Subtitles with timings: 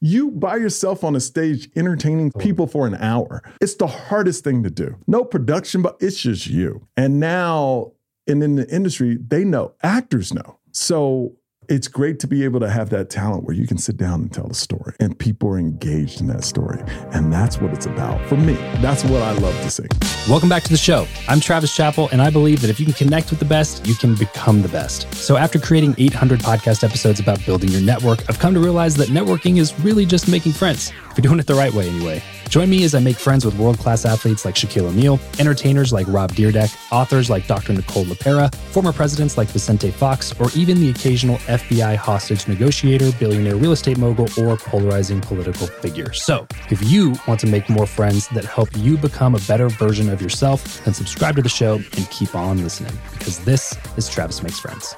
[0.00, 2.38] You by yourself on a stage entertaining oh.
[2.38, 3.42] people for an hour.
[3.60, 4.96] It's the hardest thing to do.
[5.06, 6.86] No production, but it's just you.
[6.96, 7.92] And now,
[8.26, 10.58] and in the industry, they know, actors know.
[10.72, 11.36] So
[11.70, 14.32] it's great to be able to have that talent where you can sit down and
[14.32, 16.82] tell a story and people are engaged in that story.
[17.12, 18.20] And that's what it's about.
[18.28, 19.86] For me, that's what I love to see.
[20.28, 21.06] Welcome back to the show.
[21.28, 23.94] I'm Travis Chappell, and I believe that if you can connect with the best, you
[23.94, 25.12] can become the best.
[25.14, 29.08] So, after creating 800 podcast episodes about building your network, I've come to realize that
[29.08, 32.22] networking is really just making friends, if you're doing it the right way, anyway.
[32.50, 36.08] Join me as I make friends with world class athletes like Shaquille O'Neal, entertainers like
[36.08, 37.72] Rob Dyrdek, authors like Dr.
[37.72, 43.54] Nicole LePera, former presidents like Vicente Fox, or even the occasional FBI hostage negotiator, billionaire
[43.54, 46.12] real estate mogul, or polarizing political figure.
[46.12, 50.10] So, if you want to make more friends that help you become a better version
[50.10, 54.42] of yourself, then subscribe to the show and keep on listening because this is Travis
[54.42, 54.96] Makes Friends.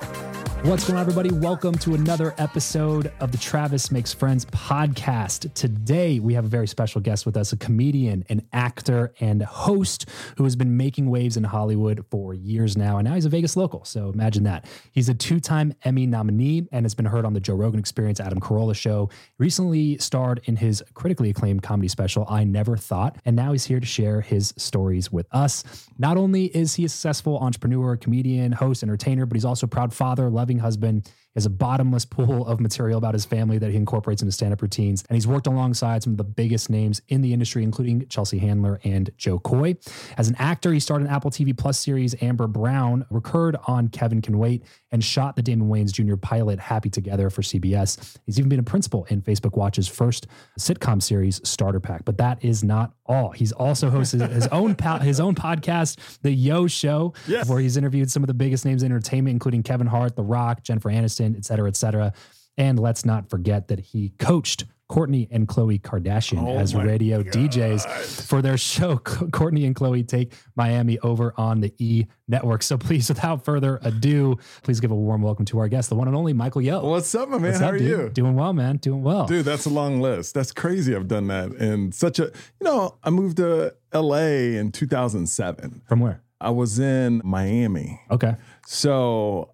[0.64, 1.32] What's going on, everybody?
[1.32, 5.52] Welcome to another episode of the Travis Makes Friends podcast.
[5.54, 10.08] Today, we have a very special guest with us, a comedian, an actor, and host
[10.36, 12.98] who has been making waves in Hollywood for years now.
[12.98, 13.84] And now he's a Vegas local.
[13.84, 14.66] So imagine that.
[14.92, 18.20] He's a two time Emmy nominee and has been heard on the Joe Rogan Experience,
[18.20, 19.10] Adam Carolla show.
[19.38, 23.16] Recently starred in his critically acclaimed comedy special, I Never Thought.
[23.24, 25.64] And now he's here to share his stories with us.
[25.98, 29.92] Not only is he a successful entrepreneur, comedian, host, entertainer, but he's also a proud
[29.92, 31.10] father, loving husband.
[31.34, 34.52] He has a bottomless pool of material about his family that he incorporates into stand
[34.52, 35.02] up routines.
[35.08, 38.78] And he's worked alongside some of the biggest names in the industry, including Chelsea Handler
[38.84, 39.76] and Jo Koy.
[40.18, 44.20] As an actor, he starred in Apple TV Plus series Amber Brown, recurred on Kevin
[44.20, 46.16] Can Wait, and shot the Damon Wayans Jr.
[46.16, 48.18] pilot Happy Together for CBS.
[48.26, 50.26] He's even been a principal in Facebook Watch's first
[50.58, 52.04] sitcom series, Starter Pack.
[52.04, 53.30] But that is not all.
[53.30, 57.48] He's also hosted his own po- his own podcast, The Yo Show, Yes.
[57.48, 60.62] where he's interviewed some of the biggest names in entertainment, including Kevin Hart, The Rock,
[60.62, 62.12] Jennifer Aniston, et cetera, et cetera.
[62.58, 68.26] And let's not forget that he coached Kourtney and Khloe Kardashian Oh as radio DJs
[68.26, 68.98] for their show.
[68.98, 72.62] Kourtney and Khloe take Miami over on the E network.
[72.62, 76.08] So please, without further ado, please give a warm welcome to our guest, the one
[76.08, 76.84] and only Michael Yo.
[76.84, 77.52] What's up, my man?
[77.52, 77.88] What's How up, are dude?
[77.88, 78.08] you?
[78.10, 78.76] Doing well, man.
[78.76, 79.24] Doing well.
[79.24, 80.34] Dude, that's a long list.
[80.34, 80.94] That's crazy.
[80.94, 81.52] I've done that.
[81.52, 84.16] And such a, you know, I moved to LA
[84.58, 85.84] in 2007.
[85.86, 86.22] From where?
[86.38, 87.98] I was in Miami.
[88.10, 88.34] Okay.
[88.66, 89.51] So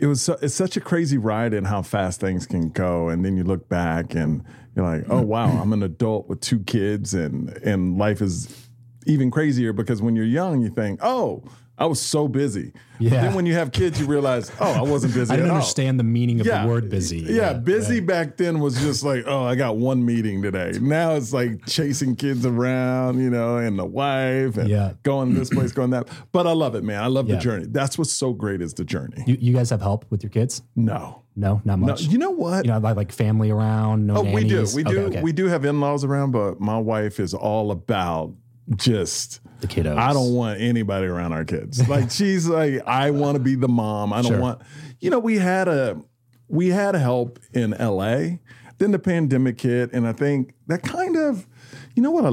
[0.00, 3.08] it was su- it's such a crazy ride in how fast things can go.
[3.10, 4.42] And then you look back and
[4.74, 8.68] you're like, oh wow, I'm an adult with two kids and and life is
[9.06, 11.44] even crazier because when you're young, you think, oh,
[11.80, 12.72] I was so busy.
[12.98, 13.22] But Yeah.
[13.22, 15.32] then when you have kids, you realize, oh, I wasn't busy.
[15.32, 15.56] I didn't at all.
[15.56, 17.20] understand the meaning of the word busy.
[17.20, 20.72] Yeah, busy back then was just like, oh, I got one meeting today.
[20.78, 24.92] Now it's like chasing kids around, you know, and the wife and Yeah.
[25.04, 26.08] going this place, going that.
[26.32, 27.02] But I love it, man.
[27.02, 27.36] I love Yeah.
[27.36, 27.64] the journey.
[27.70, 29.24] That's what's so great is the journey.
[29.26, 30.60] You, you guys have help with your kids?
[30.76, 31.22] No.
[31.36, 32.02] No, not No, much.
[32.02, 32.66] you know what?
[32.66, 34.06] you know, like, like family around.
[34.06, 34.56] No oh, we do.
[34.56, 34.74] nannies?
[34.74, 34.98] We do.
[35.06, 35.22] okay.
[35.22, 38.34] We do have in-laws around, but my wife is all about
[38.76, 39.96] just the kiddos.
[39.96, 41.86] I don't want anybody around our kids.
[41.88, 44.12] Like she's like, I want to be the mom.
[44.12, 44.40] I don't Sure.
[44.40, 44.62] want.
[45.00, 46.00] You know, we had a
[46.48, 48.40] we had help in L.A.
[48.78, 51.46] Then the pandemic hit, and I think that kind of,
[51.94, 52.30] you know what I,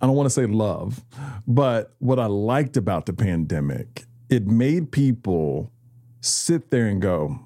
[0.00, 1.04] I don't want to say love,
[1.46, 5.70] but what I liked about the pandemic, it made people
[6.20, 7.38] sit there and go,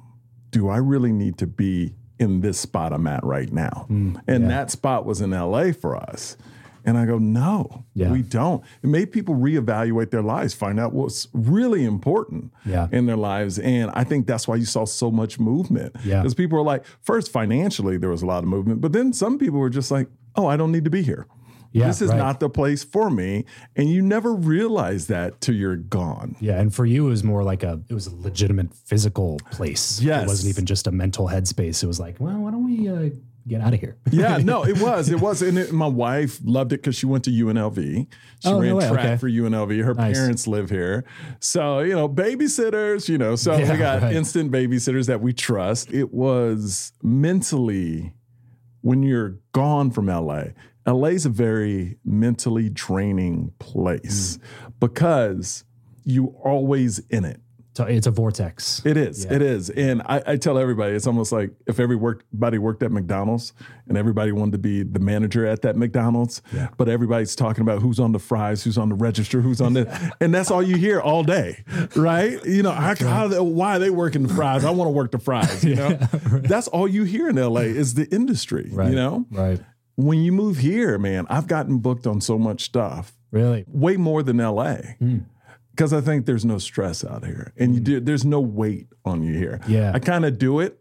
[0.51, 3.87] do I really need to be in this spot I'm at right now?
[3.91, 4.49] Mm, and yeah.
[4.49, 6.37] that spot was in LA for us.
[6.85, 8.11] And I go, no, Yeah.
[8.11, 8.63] we don't.
[8.83, 12.89] It made people reevaluate their lives, find out what's really important Yeah.
[12.93, 13.59] in their lives.
[13.59, 15.95] And I think that's why you saw so much movement.
[16.05, 16.21] Yeah.
[16.21, 19.39] Because people were like, first, financially, there was a lot of movement, but then some
[19.39, 21.27] people were just like, oh, I don't need to be here.
[21.75, 22.19] Yeah, this is right.
[22.19, 23.47] not the place for me.
[23.77, 26.37] And you never realize that till you're gone.
[26.39, 29.99] Yeah, and for you, it was more like a it was a legitimate physical place.
[29.99, 30.25] Yes.
[30.25, 31.83] it wasn't even just a mental headspace.
[31.83, 33.09] It was like, well, why don't we uh,
[33.47, 33.97] get out of here?
[34.11, 35.09] yeah, no, it was.
[35.11, 35.43] It was.
[35.43, 37.77] And it, my wife loved it because she went to UNLV.
[38.41, 39.17] She Oh, no ran way, track okay.
[39.17, 39.85] for UNLV.
[39.85, 40.17] Her Nice.
[40.19, 41.05] parents live here.
[41.41, 44.15] So, you know, babysitters, you know, so Yeah, we got right.
[44.15, 45.93] instant babysitters that we trust.
[45.93, 48.15] It was mentally,
[48.81, 50.45] when you're gone from LA,
[50.87, 54.73] LA is a very mentally draining place Mm.
[54.81, 55.65] because
[56.05, 57.41] you always in it.
[57.75, 58.83] So it's a vortex.
[58.85, 59.25] It is.
[59.25, 59.35] Yeah.
[59.35, 59.71] It is.
[59.71, 63.55] And I, I tell everybody, it's almost like if everybody worked at McDonald's
[63.89, 66.69] and everybody wanted to be the manager at that McDonald's, Yeah.
[66.77, 70.13] but everybody's talking about who's on the fries, who's on the register, who's on the,
[70.21, 71.65] and that's all you hear all day,
[71.97, 72.45] right?
[72.45, 74.67] You know, how, how, why are they working the fries?
[74.67, 75.65] I want to work the fries.
[75.65, 75.89] You know,
[76.43, 78.69] that's all you hear in LA is the industry.
[78.73, 78.91] right.
[78.91, 79.61] You know, right?
[79.97, 83.65] when you move here, man, I've gotten booked on so much stuff Really?
[83.69, 84.77] way more than LA.
[84.99, 85.19] Hmm.
[85.73, 87.85] Because I think there's no stress out here, and you mm.
[87.85, 88.01] do.
[88.01, 89.61] There's no weight on you here.
[89.67, 89.93] Yeah.
[89.95, 90.79] I kind of do it,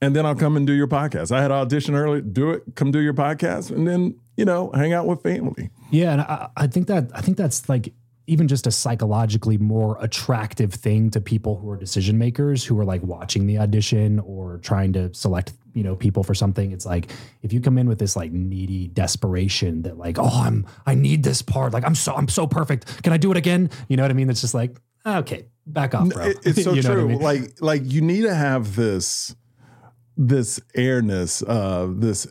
[0.00, 1.30] and then I'll come and do your podcast.
[1.30, 4.92] I had audition early, do it, come do your podcast, and then you know hang
[4.92, 5.70] out with family.
[5.90, 7.92] Yeah, and I, I think that I think that's like
[8.26, 12.84] even just a psychologically more attractive thing to people who are decision makers who are
[12.84, 17.10] like watching the audition or trying to select you know people for something it's like
[17.42, 21.22] if you come in with this like needy desperation that like oh i'm i need
[21.22, 24.02] this part like i'm so i'm so perfect can i do it again you know
[24.02, 24.76] what i mean it's just like
[25.06, 27.08] okay back off bro it's so You know what I true.
[27.08, 27.20] mean?
[27.20, 29.34] Like like you need to have this
[30.16, 32.26] this airness, uh, this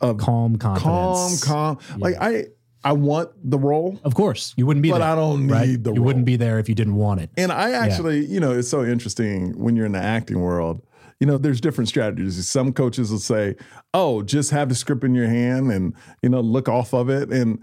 [0.00, 1.76] calm calm, confidence calm.
[1.76, 2.00] calm.
[2.00, 2.46] Like I
[2.84, 5.82] I want the role, of course you wouldn't be but there I don't need right
[5.84, 6.06] the you role.
[6.06, 8.84] wouldn't be there if you didn't want it And I actually, you know, it's so
[8.84, 10.80] interesting when you're in the acting world.
[11.20, 12.48] You know, there's different strategies.
[12.48, 13.56] Some coaches will say,
[13.92, 17.30] "Oh, just have the script in your hand and you know look off of it."
[17.30, 17.58] And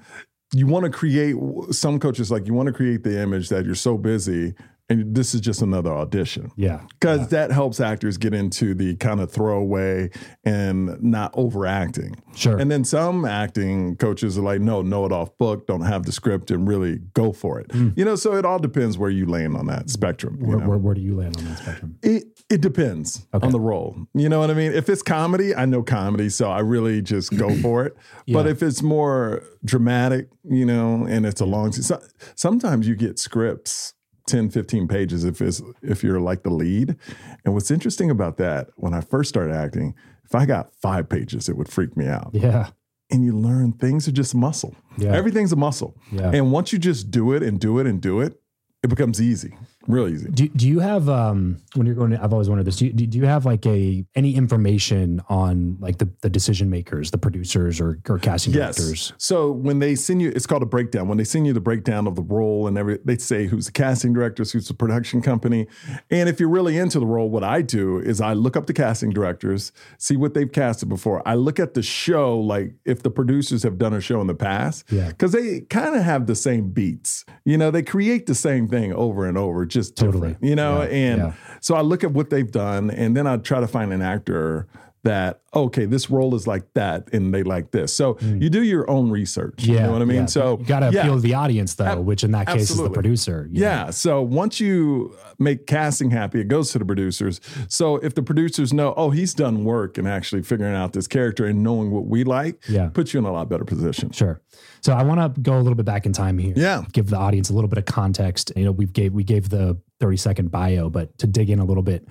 [0.54, 1.36] you want to create.
[1.72, 4.56] Some coaches like you want to create the image that you're so busy
[4.88, 6.52] and this is just another audition.
[6.56, 10.12] yeah Because that helps actors get into the kind of throwaway
[10.44, 12.16] and not overacting.
[12.36, 12.58] Sure.
[12.58, 16.12] And then some acting coaches are like, no, know it off book, don't have the
[16.12, 17.72] script and really go for it.
[17.72, 17.90] Hmm.
[17.96, 20.38] You know, so it all depends where you land on that spectrum.
[20.40, 23.98] Where, where, where do you land on that spectrum It it depends on the role.
[24.14, 24.72] You know what I mean?
[24.72, 27.98] If it's comedy, I know comedy, so I really just go for it.
[28.28, 32.00] But if it's more dramatic, you know, and it's a long so,
[32.36, 33.95] sometimes you get scripts
[34.28, 36.96] 10 15 pages if it's if you're like the lead.
[37.44, 39.94] And what's interesting about that when I first started acting,
[40.24, 42.32] if I got 5 pages it would freak me out.
[42.34, 42.70] yeah
[43.12, 44.76] And you learn things are just muscle.
[44.98, 45.14] Yeah.
[45.14, 45.96] Everything's a muscle.
[46.12, 46.32] Yeah.
[46.34, 48.42] And once you just do it and do it and do it,
[48.82, 49.56] it becomes easy.
[49.88, 50.30] Real easy.
[50.30, 52.92] Do, do you have um when you're going to, I've always wondered this do you,
[52.94, 57.80] do you have like a any information on like the, the decision makers the producers
[57.80, 59.14] or, or casting directors Yes.
[59.18, 61.08] So when they send you, it's called a breakdown.
[61.08, 63.72] When they send you the breakdown of the role and every, they say who's the
[63.72, 65.68] casting directors, who's the production company.
[66.10, 68.74] And if you're really into the role, what I do is I look up the
[68.74, 71.22] casting directors, see what they've casted before.
[71.28, 74.36] I look at the show, like if the producers have done a show in the
[74.36, 75.10] past, Yeah.
[75.10, 77.26] because they kind of have the same beats.
[77.44, 80.30] You know, they create the same thing over and over, just Totally.
[80.30, 80.50] different.
[80.50, 80.88] You know, Yeah.
[80.88, 81.34] and Yeah.
[81.62, 84.66] so I look at what they've done, and then I try to find an actor
[85.06, 87.94] that okay, this role is like that, and they like this.
[87.96, 89.56] So you do your own research.
[89.60, 89.68] Mm.
[89.68, 90.18] yeah you know what I mean.
[90.18, 90.26] yeah.
[90.26, 92.78] So you got to yeah, appeal to the audience though which in that case is
[92.78, 93.68] the producer you know?
[93.68, 93.90] Yeah.
[93.92, 97.40] So once you make casting happy, it goes to the producers.
[97.70, 101.46] So if the producers know, oh, he's done work and actually figuring out this character
[101.46, 102.90] and knowing what we like, Yeah.
[102.90, 104.12] puts you in a lot better position.
[104.12, 104.42] Sure.
[104.82, 106.54] So I want to go a little bit back in time here.
[106.56, 106.84] Yeah.
[106.92, 108.52] Give the audience a little bit of context.
[108.56, 111.66] You know, we gave we gave the 30 second bio, but to dig in a
[111.66, 112.08] little bit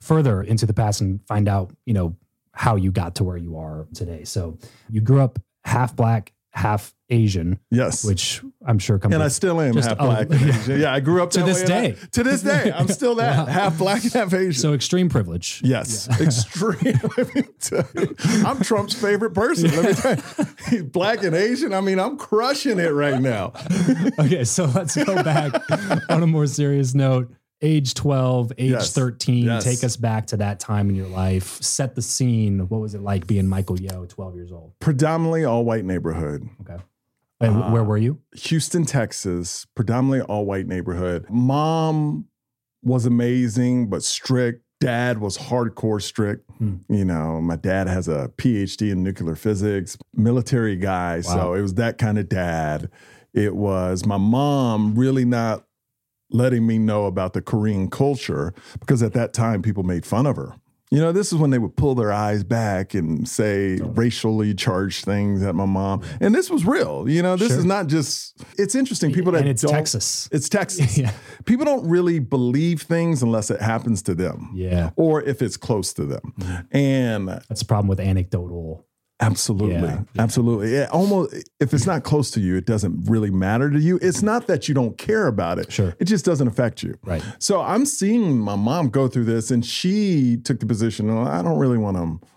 [0.00, 2.16] further into the past and find out, you know,
[2.58, 4.24] how you got to where you are today.
[4.24, 4.58] So
[4.90, 8.04] you grew up half black, half Asian, Yes.
[8.04, 10.26] which I'm sure comes and I still am half a- black.
[10.32, 10.80] Asian.
[10.80, 11.96] Yeah, I grew up To this and I- day.
[12.12, 14.54] to this day, I'm still that half black, half Asian.
[14.60, 15.60] so extreme privilege.
[15.64, 16.98] Yes, extreme.
[17.16, 18.16] Let me tell you.
[18.44, 19.70] I'm Trump's favorite person.
[19.70, 20.84] Let me tell you.
[20.84, 21.72] Black and Asian.
[21.72, 23.52] I mean, I'm crushing it right now.
[24.18, 25.52] Okay, so let's go back
[26.10, 27.32] on a more serious note.
[27.60, 28.92] Age 12, age Yes.
[28.92, 29.64] 13, Yes.
[29.64, 31.60] take us back to that time in your life.
[31.60, 32.60] Set the scene.
[32.68, 34.72] What was it like being Michael Yo, 12 years old?
[34.78, 36.48] Predominantly all white neighborhood.
[36.60, 36.80] Okay.
[37.40, 38.18] And wh- where were you?
[38.34, 41.26] Houston, Texas, predominantly all white neighborhood.
[41.30, 42.26] Mom
[42.82, 44.62] was amazing, but strict.
[44.80, 46.48] Dad was hardcore strict.
[46.58, 46.76] Hmm.
[46.88, 51.20] You know, my dad has a PhD in nuclear physics, military guy.
[51.22, 52.88] So it was that kind of dad.
[53.34, 55.64] It was my mom really not
[56.30, 60.36] letting me know about the Korean culture because at that time people made fun of
[60.36, 60.54] her.
[60.90, 63.88] You know, this is when they would pull their eyes back and say oh.
[63.88, 66.02] racially charged things at my mom.
[66.18, 67.06] And this was real.
[67.08, 67.58] You know, this Sure.
[67.58, 69.12] is not just, it's interesting.
[69.12, 70.30] People that and it's Texas.
[70.32, 70.96] It's Texas.
[70.98, 71.12] Yeah.
[71.44, 74.90] People don't really believe things unless it happens to them Yeah.
[74.96, 76.32] or if it's close to them.
[76.40, 76.66] Mm.
[76.72, 78.87] And That's the problem with anecdotal.
[79.20, 79.74] Absolutely.
[79.74, 80.02] Yeah.
[80.18, 80.72] Absolutely.
[80.72, 83.98] Yeah, almost if it's not close to you, it doesn't really matter to you.
[84.00, 85.72] It's not that you don't care about it.
[85.72, 85.96] Sure.
[85.98, 86.98] It just doesn't affect you.
[87.04, 87.22] Right.
[87.38, 91.42] So I'm seeing my mom go through this and she took the position, oh, I
[91.42, 92.28] don't really want to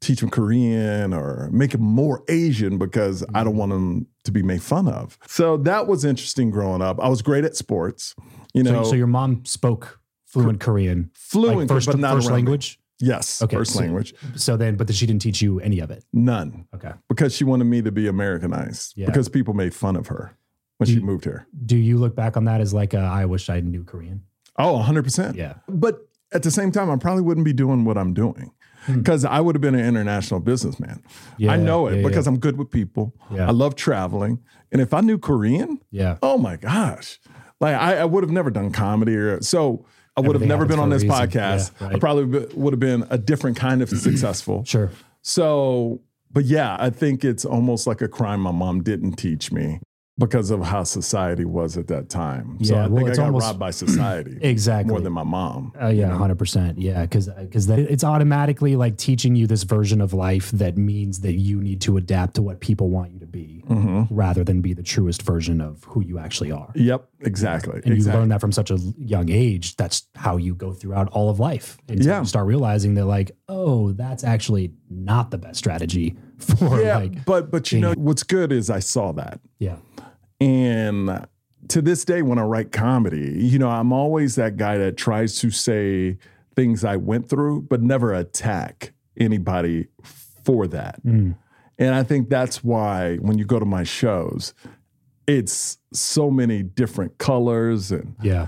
[0.00, 4.42] teach them Korean or make them more Asian because I don't want them to be
[4.42, 5.18] made fun of.
[5.26, 7.00] So that was interesting growing up.
[7.00, 8.14] I was great at sports.
[8.52, 12.44] You know, so your mom spoke fluent Korean, fluent, like first, but not first around
[12.44, 12.58] me.
[12.98, 13.42] Yes.
[13.42, 14.14] Okay, First so- language.
[14.36, 16.04] So then, but she didn't teach you any of it.
[16.12, 16.66] None.
[16.74, 16.92] Okay.
[17.08, 19.06] because she wanted me to be Americanized Yeah.
[19.06, 20.36] because people made fun of her
[20.78, 21.46] when Do she moved here.
[21.64, 24.22] Do you look back on that as like, a, I wish I knew Korean?
[24.58, 25.34] Oh, 100%.
[25.36, 25.54] Yeah.
[25.68, 28.52] But at the same time, I probably wouldn't be doing what I'm doing
[28.86, 31.02] because I would have been an international businessman.
[31.06, 31.42] Hmm.
[31.42, 33.14] Yeah, I know it yeah, because I'm good with people.
[33.30, 33.48] Yeah.
[33.48, 34.38] I love traveling.
[34.72, 36.16] And if I knew Korean, Yeah.
[36.22, 37.20] oh my gosh,
[37.60, 39.84] like I, I would have never done comedy or so.
[40.16, 41.16] I would have never been on this reason.
[41.16, 41.72] podcast.
[41.80, 44.64] Yeah, I probably be- would have been a different kind of successful.
[44.64, 44.90] Sure.
[45.22, 46.00] So,
[46.32, 49.80] but yeah, I think it's almost like a crime my mom didn't teach me
[50.18, 52.56] because of how society was at that time.
[52.62, 54.90] So Yeah, I well, think I got almost- robbed by society Exactly.
[54.90, 55.72] more than my mom.
[55.78, 56.78] Oh yeah, hundred percent.
[56.78, 61.34] Yeah, because because it's automatically like teaching you this version of life that means that
[61.34, 64.14] you need to adapt to what people want you to be, Mm-hmm.
[64.14, 66.70] rather than be the truest version of who you actually are.
[66.74, 67.80] Yep, exactly.
[67.84, 69.76] And you learn that from such a young age.
[69.76, 71.76] That's how you go throughout all of life.
[71.88, 72.20] Until Yeah.
[72.20, 77.24] you start realizing that like, oh, that's actually not the best strategy for yeah, like,
[77.24, 79.40] but but you know what's good is I saw that.
[79.58, 79.76] yeah,
[80.40, 81.26] And
[81.68, 85.38] to this day, when I write comedy, you know, I'm always that guy that tries
[85.40, 86.18] to say
[86.54, 89.88] things I went through, but never attack anybody
[90.44, 91.04] for that.
[91.04, 91.36] Mm.
[91.78, 94.54] And I think that's why when you go to my shows,
[95.26, 98.46] it's so many different colors and yeah,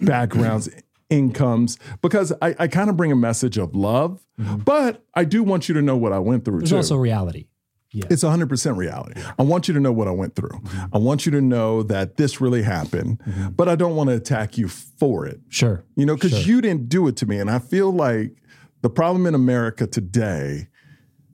[0.00, 0.68] backgrounds,
[1.10, 5.68] incomes, because I, I kind of bring a message of love, but I do want
[5.68, 6.76] you to know what I went through there's too.
[6.76, 7.46] also reality.
[7.94, 9.20] Yeah, It's 100% reality.
[9.38, 10.48] I want you to know what I went through.
[10.58, 10.94] Mm-hmm.
[10.94, 13.48] I want you to know that this really happened, mm-hmm.
[13.50, 15.40] but I don't want to attack you for it.
[15.48, 15.84] sure.
[15.94, 16.40] You know, because Sure.
[16.40, 17.38] you didn't do it to me.
[17.38, 18.32] And I feel like
[18.80, 20.68] the problem in America today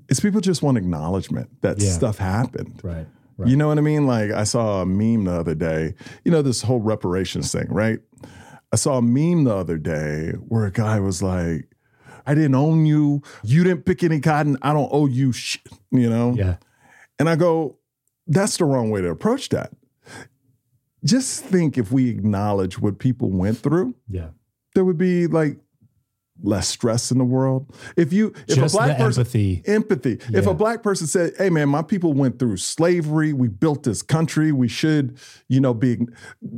[0.08, 1.90] is people just want acknowledgement that Yeah.
[1.90, 2.80] stuff happened.
[2.82, 3.06] Right.
[3.46, 4.04] You know what I mean?
[4.08, 8.00] Like I saw a meme the other day, you know, this whole reparations thing, right?
[8.72, 11.67] I saw a meme the other day where a guy was like,
[12.28, 13.22] I didn't own you.
[13.42, 14.56] You didn't pick any cotton.
[14.62, 16.34] I don't owe you shit, you know?
[16.36, 16.56] Yeah.
[17.18, 17.78] And I go,
[18.26, 19.72] that's the wrong way to approach that.
[21.04, 24.28] Just think if we acknowledge what people went through, Yeah.
[24.74, 25.58] there would be like
[26.42, 27.72] less stress in the world.
[27.96, 29.62] If you, if Just a black person, empathy.
[29.66, 30.18] empathy.
[30.36, 33.32] If a black person said, "Hey, man, my people went through slavery.
[33.32, 34.52] We built this country.
[34.52, 35.18] We should,
[35.48, 35.98] you know, be,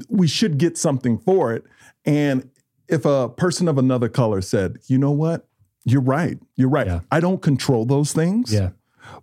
[0.09, 1.65] we should get something for it."
[2.05, 2.51] And
[2.89, 5.47] if a person of another color said, "You know what?
[5.85, 6.39] You're right.
[6.57, 6.87] You're right.
[6.87, 7.01] Yeah.
[7.11, 8.53] I don't control those things.
[8.53, 8.71] Yeah.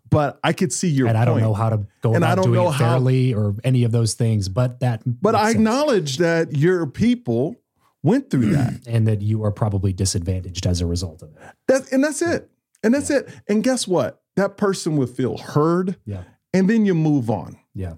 [0.09, 2.45] but I could see your and I don't know how to go And I don't
[2.45, 5.55] doing know it how- fairly or any of those things, but that But I sense.
[5.55, 7.55] acknowledge that your people
[8.03, 8.73] went through that.
[8.87, 11.37] and that you are probably disadvantaged as a result of it.
[11.67, 12.49] That and that's it.
[12.83, 13.29] And that's it.
[13.47, 14.21] And guess what?
[14.35, 16.23] That person would feel heard, Yeah.
[16.53, 17.57] and then you move on.
[17.73, 17.93] Yeah.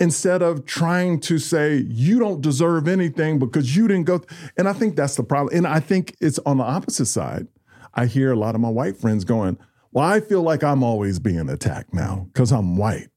[0.00, 4.18] instead of trying to say you don't deserve anything because you didn't go.
[4.18, 5.56] th-" And I think that's the problem.
[5.56, 7.46] And I think it's on the opposite side.
[7.94, 9.58] I hear a lot of my white friends going,
[9.92, 13.08] Well, I feel like I'm always being attacked now because I'm white.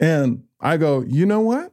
[0.00, 1.72] And I go, You know what?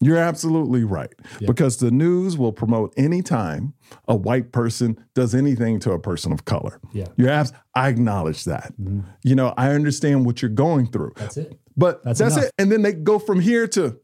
[0.00, 1.12] You're absolutely right.
[1.40, 1.46] Yeah.
[1.46, 3.72] Because the news will promote any time
[4.06, 6.80] a white person does anything to a person of color.
[6.92, 7.06] Yeah.
[7.16, 8.74] You're abs- I acknowledge that.
[8.78, 9.00] Mm-hmm.
[9.24, 11.14] You know, I understand what you're going through.
[11.16, 11.58] That's it.
[11.78, 12.52] But That's that's, it.
[12.58, 13.98] And then they go from here to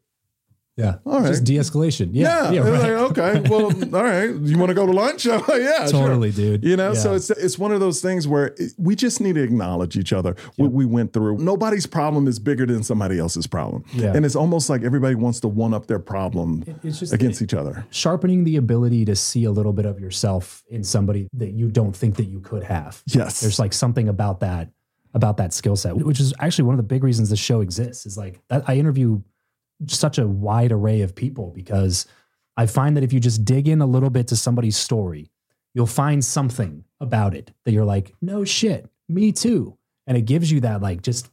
[0.76, 0.96] Yeah.
[1.04, 1.28] All right.
[1.28, 2.10] Just de-escalation.
[2.12, 2.62] yeah, Yeah.
[2.64, 2.70] Yeah.
[2.70, 2.80] Right.
[2.94, 3.64] like, okay, well,
[3.94, 4.34] all right.
[4.34, 5.26] You want to go to lunch?
[5.26, 5.90] yeah, sure.
[5.90, 6.64] Totally, dude.
[6.64, 9.42] You know, so it's it's one of those things where it- we just need to
[9.42, 11.38] acknowledge each other what we went through.
[11.38, 14.14] Nobody's problem is bigger than somebody else's problem, Yeah.
[14.14, 17.52] and it's almost like everybody wants to one up their problem it's just against each
[17.54, 17.84] other.
[17.90, 21.94] sharpening the ability to see a little bit of yourself in somebody that you don't
[21.94, 23.02] think that you could have.
[23.06, 24.70] Yes, There's like something about that
[25.14, 28.06] about that skill set, which is actually one of the big reasons the show exists.
[28.06, 29.20] Is like that I interview
[29.86, 32.06] such a wide array of people because
[32.56, 35.30] I find that if you just dig in a little bit to somebody's story,
[35.74, 39.76] you'll find something about it that you're like, no shit, me too.
[40.06, 41.30] And it gives you that like just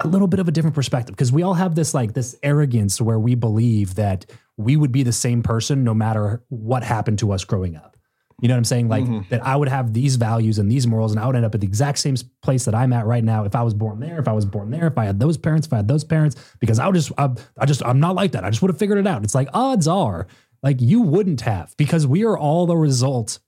[0.00, 3.00] a little bit of a different perspective because we all have this like this arrogance
[3.00, 4.26] where we believe that
[4.56, 7.95] we would be the same person no matter what happened to us growing up.
[8.42, 8.88] You know what I'm saying?
[8.88, 9.28] Like Mhm.
[9.30, 11.60] that I would have these values and these morals and I would end up at
[11.62, 14.28] the exact same place that I'm at right now if I was born there, if
[14.28, 16.78] I was born there, if I had those parents, if I had those parents, because
[16.78, 18.44] I would just, I, I just, I'm not like that.
[18.44, 19.24] I just would have figured it out.
[19.24, 20.26] It's like odds are
[20.62, 23.38] like you wouldn't have because we are all the result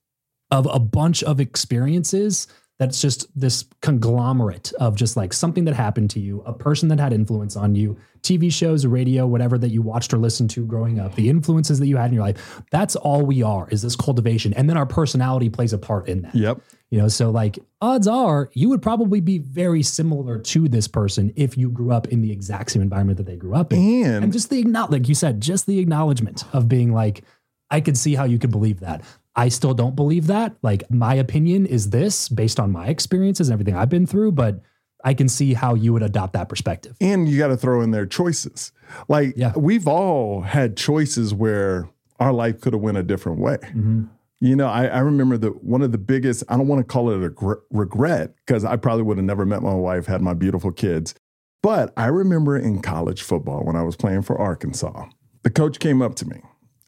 [0.49, 2.47] of a bunch of experiences
[2.79, 6.99] that's just this conglomerate of just like something that happened to you, a person that
[6.99, 10.97] had influence on you, TV shows, radio, whatever that you watched or listened to growing
[10.97, 12.61] up, the influences that you had in your life.
[12.71, 14.53] That's all we are is this cultivation.
[14.53, 16.33] And then our personality plays a part in that.
[16.33, 16.61] Yep.
[16.89, 21.33] You know, so like odds are you would probably be very similar to this person
[21.35, 23.79] if you grew up in the exact same environment that they grew up in.
[23.79, 27.23] And, And just the like you said, just the acknowledgement of being like,
[27.69, 29.03] I could see how you could believe that.
[29.39, 30.55] I still don't believe that.
[30.61, 34.61] Like my opinion is this based on my experiences and everything I've been through, but
[35.03, 36.97] I can see how you would adopt that perspective.
[36.99, 38.73] and you got to throw in their choices.
[39.07, 39.53] Like Yeah.
[39.55, 43.57] we've all had choices where our life could have went a different way.
[43.61, 44.03] Mm-hmm.
[44.41, 47.09] You know, I, I remember that one of the biggest, I don't want to call
[47.11, 50.33] it a gr- regret because I probably would have never met my wife, had my
[50.33, 51.15] beautiful kids.
[51.61, 55.05] But I remember in college football when I was playing for Arkansas,
[55.43, 56.41] the coach came up to me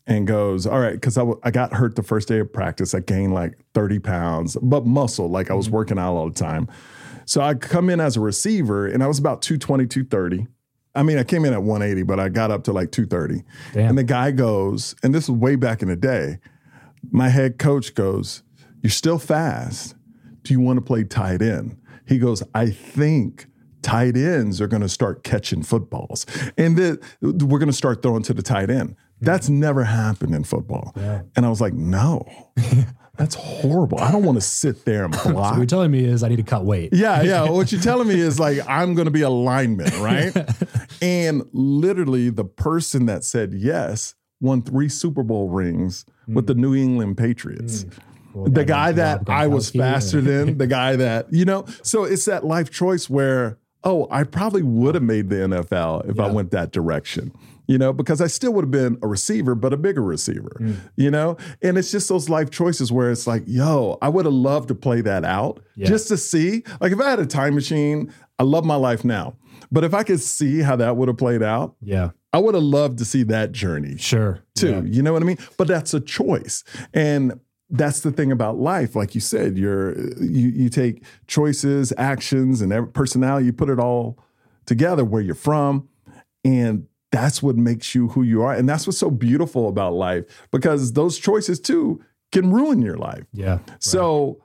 [0.08, 2.94] and goes, All right, because I, w- I got hurt the first day of practice.
[2.94, 5.76] I gained like 30 pounds, but muscle, like I was mm-hmm.
[5.76, 6.68] working out all the time.
[7.26, 10.48] So I come in as a receiver and I was about 220, 230.
[10.94, 13.44] I mean, I came in at 180, but I got up to like 230.
[13.74, 13.90] Damn.
[13.90, 16.40] And the guy goes, and this was way back in the day.
[17.10, 18.44] My head coach goes,
[18.82, 19.96] You're still fast.
[20.44, 21.78] Do you want to play tight end?
[22.08, 23.48] He goes, I think
[23.82, 26.26] tight ends are going to start catching footballs
[26.58, 28.96] and then we're going to start throwing to the tight end.
[29.22, 29.60] That's mm-hmm.
[29.60, 30.94] never happened in football.
[31.36, 32.26] And I was like, No,
[33.18, 34.00] that's horrible.
[34.00, 35.36] I don't want to sit there and block.
[35.36, 36.90] What you're telling me is I need to cut weight.
[36.94, 37.50] Yeah, yeah.
[37.50, 40.36] What you're telling me is like I'm going to be a lineman, right?
[41.02, 46.60] and literally, the person that said yes won three Super Bowl rings with the mm.
[46.60, 47.86] New England Patriots.
[48.34, 48.56] Mm.
[48.56, 51.66] the guy that I was faster than, the guy that you know.
[51.84, 56.20] So it's that life choice where oh, I probably would have made the NFL if
[56.20, 57.32] I went that direction.
[57.68, 60.76] You know, because I still would have been a receiver, but a bigger receiver, mm.
[60.98, 61.38] you know?
[61.62, 64.76] And it's just those life choices where it's like, yo, I would have loved to
[64.76, 65.88] play that out Yeah.
[65.88, 66.64] just to see.
[66.82, 69.38] Like, if I had a time machine, I love my life now.
[69.72, 72.10] But if I could see how that would have played out, Yeah.
[72.34, 74.40] I would have loved to see that journey Sure.
[74.56, 74.70] too.
[74.72, 74.82] Yeah.
[74.82, 75.38] You know what I mean?
[75.58, 76.66] But that's a choice.
[76.94, 77.40] And
[77.72, 78.96] that's the thing about life.
[78.96, 83.80] Like you said, you're you you take choices, actions, and every personality, you put it
[83.80, 84.20] all
[84.66, 85.88] together where you're from.
[86.44, 88.54] And that's what makes you who you are.
[88.54, 93.26] And that's what's so beautiful about life because those choices too can ruin your life.
[93.34, 93.60] Yeah.
[93.80, 94.42] So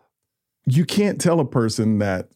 [0.66, 2.28] you can't tell a person that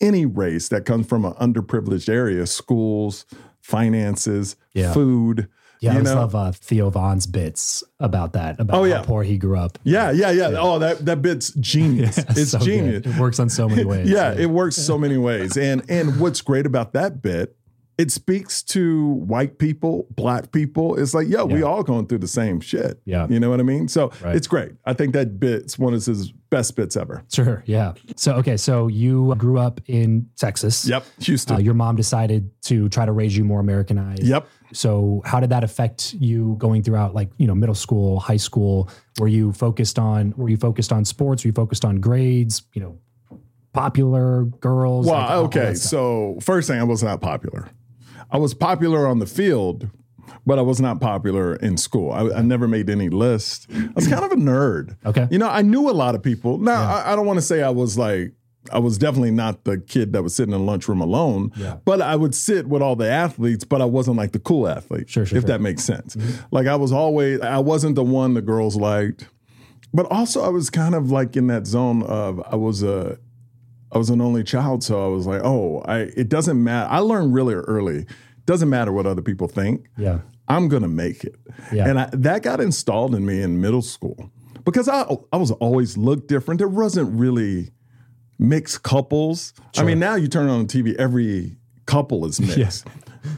[0.00, 3.24] any race that comes from an underprivileged area, schools,
[3.60, 4.92] finances, Yeah.
[4.92, 5.48] food,
[5.84, 6.20] Yeah, I you always know?
[6.20, 9.78] love uh, Theo Von's bits about that, about Oh, how poor he grew up.
[9.84, 10.50] Yeah, yeah, yeah.
[10.58, 12.18] Oh, that that bit's genius.
[12.30, 12.64] it's So good.
[12.64, 13.06] genius.
[13.06, 14.08] It works on so many ways.
[14.08, 15.56] Yeah, it works so many ways.
[15.56, 17.56] And and what's great about that bit,
[17.96, 20.96] it speaks to white people, black people.
[20.96, 23.00] It's like, yo, we all going through the same shit.
[23.04, 23.28] Yeah.
[23.28, 23.86] You know what I mean?
[23.86, 24.34] So Right.
[24.34, 24.72] it's great.
[24.84, 27.22] I think that bit's one of his best bits ever.
[27.32, 27.62] Sure.
[27.66, 27.92] Yeah.
[28.16, 28.56] So, okay.
[28.56, 30.86] So you grew up in Texas.
[30.88, 31.04] Yep.
[31.20, 31.56] Houston.
[31.56, 34.24] Uh, your mom decided to try to raise you more Americanized.
[34.24, 34.48] yep.
[34.74, 38.90] So how did that affect you going throughout like, you know, middle school, high school?
[39.18, 41.44] Were you focused on were you focused on sports?
[41.44, 42.98] Were you focused on grades, you know,
[43.72, 45.06] popular girls?
[45.06, 45.74] Well, like, okay.
[45.74, 47.68] So first thing, I was not popular.
[48.30, 49.90] I was popular on the field,
[50.44, 52.10] but I was not popular in school.
[52.10, 53.68] I, I never made any list.
[53.72, 54.96] I was kind of a nerd.
[55.06, 55.28] Okay.
[55.30, 56.58] You know, I knew a lot of people.
[56.58, 58.32] Now, I, I don't want to say I was like,
[58.72, 61.76] I was definitely not the kid that was sitting in the lunchroom alone, Yeah.
[61.84, 65.08] but I would sit with all the athletes, but I wasn't like the cool athlete,
[65.10, 65.48] Sure, sure, if sure.
[65.48, 66.16] that makes sense.
[66.16, 66.44] Mm-hmm.
[66.50, 69.28] Like I was always, I wasn't the one the girls liked,
[69.92, 73.18] but also I was kind of like in that zone of I was a,
[73.92, 76.90] I was an only child, so I was like, oh, I it doesn't matter.
[76.90, 78.06] I learned really early.
[78.46, 79.86] Doesn't matter what other people think.
[79.96, 80.18] yeah.
[80.48, 81.36] I'm gonna make it.
[81.72, 81.88] Yeah.
[81.88, 84.30] And I, that got installed in me in middle school
[84.64, 86.58] because I I was always looked different.
[86.58, 87.70] There wasn't really
[88.38, 89.54] mixed couples.
[89.76, 92.86] I mean, now you turn on the TV, every couple is mixed.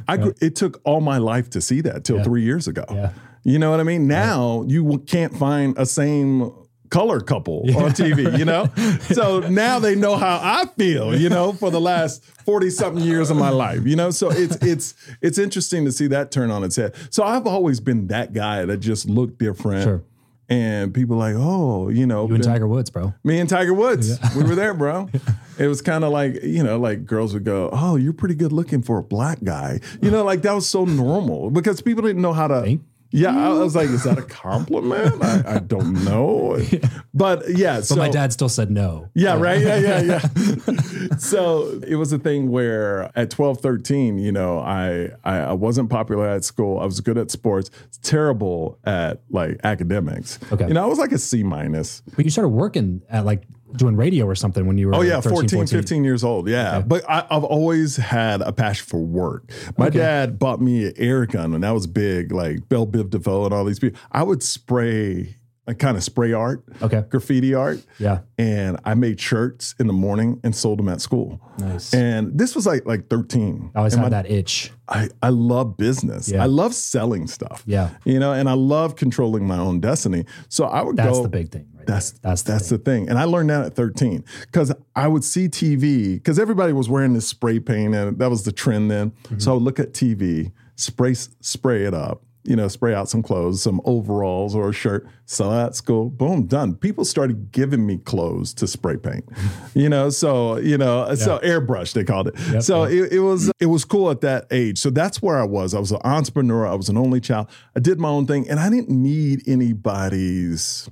[0.08, 2.84] I gr- it took all my life to see that till three years ago.
[2.90, 3.12] Yeah.
[3.44, 4.08] You know what I mean?
[4.08, 6.52] Now you can't find a same
[6.90, 8.68] color couple on TV, you know?
[9.14, 13.30] so now they know how I feel, you know, for the last 40 something years
[13.30, 14.10] of my life, you know?
[14.10, 16.94] So it's it's it's interesting to see that turn on its head.
[17.10, 19.84] So I've always been that guy that just looked different.
[19.84, 20.02] Sure.
[20.48, 23.12] And people like, oh, you know, You and Tiger Woods, bro.
[23.24, 25.08] me and Tiger Woods, we were there, bro.
[25.58, 28.52] It was kind of like, you know, like girls would go, Oh, you're pretty good
[28.52, 29.80] looking for a black guy.
[30.02, 32.60] You know, like that was so normal because people didn't know how to.
[32.60, 35.22] Thank Yeah, I was like, Is that a compliment?
[35.22, 36.58] I, I don't know.
[37.14, 37.94] But yeah, so.
[37.94, 39.08] But my dad still said no.
[39.14, 39.58] Yeah, right.
[39.58, 41.16] Yeah, yeah, yeah.
[41.18, 45.88] so it was a thing where at 12, 13, you know, I, I I wasn't
[45.88, 46.78] popular at school.
[46.78, 47.70] I was good at sports,
[48.02, 50.38] terrible at like academics.
[50.52, 50.68] Okay.
[50.68, 52.02] You know, I was like a C minus.
[52.14, 53.44] But you started working at like
[53.76, 56.48] doing radio or something when you were Oh yeah, 13, 14, 15 years old.
[56.48, 56.80] Yeah.
[56.80, 59.50] But I, I've always had a passion for work.
[59.76, 63.44] My dad bought me an air gun and that was big, like Bell Biv DeVoe
[63.46, 63.98] and all these people.
[64.12, 67.02] I would spray like kind of spray art, Okay.
[67.08, 67.84] graffiti art.
[67.98, 68.20] Yeah.
[68.38, 71.40] And I made shirts in the morning and sold them at school.
[71.58, 71.92] Nice.
[71.92, 73.72] And this was like like 13.
[73.74, 74.72] I always and had my- that itch.
[74.88, 76.28] I, I love business.
[76.28, 76.44] Yeah.
[76.44, 77.64] I love selling stuff.
[77.66, 77.90] Yeah.
[78.04, 80.24] You know, and I love controlling my own destiny.
[80.48, 81.66] So I would That's go That's the big thing.
[81.86, 82.78] That's that's the that's thing.
[82.78, 83.08] the thing.
[83.08, 87.14] And I learned that at 13 because I would see TV because everybody was wearing
[87.14, 89.10] this spray paint and that was the trend then.
[89.10, 89.38] Mm-hmm.
[89.38, 93.22] So I would look at TV, spray spray it up, you know, spray out some
[93.22, 96.74] clothes, some overalls or a shirt, sell that at school, boom, done.
[96.76, 99.28] People started giving me clothes to spray paint,
[99.74, 102.34] you know, so, you know, so airbrush, they called it.
[102.52, 104.78] Yep, so It, it was, it was cool at that age.
[104.78, 105.74] So that's where I was.
[105.74, 106.66] I was an entrepreneur.
[106.66, 107.48] I was an only child.
[107.74, 110.88] I did my own thing and I didn't need anybody's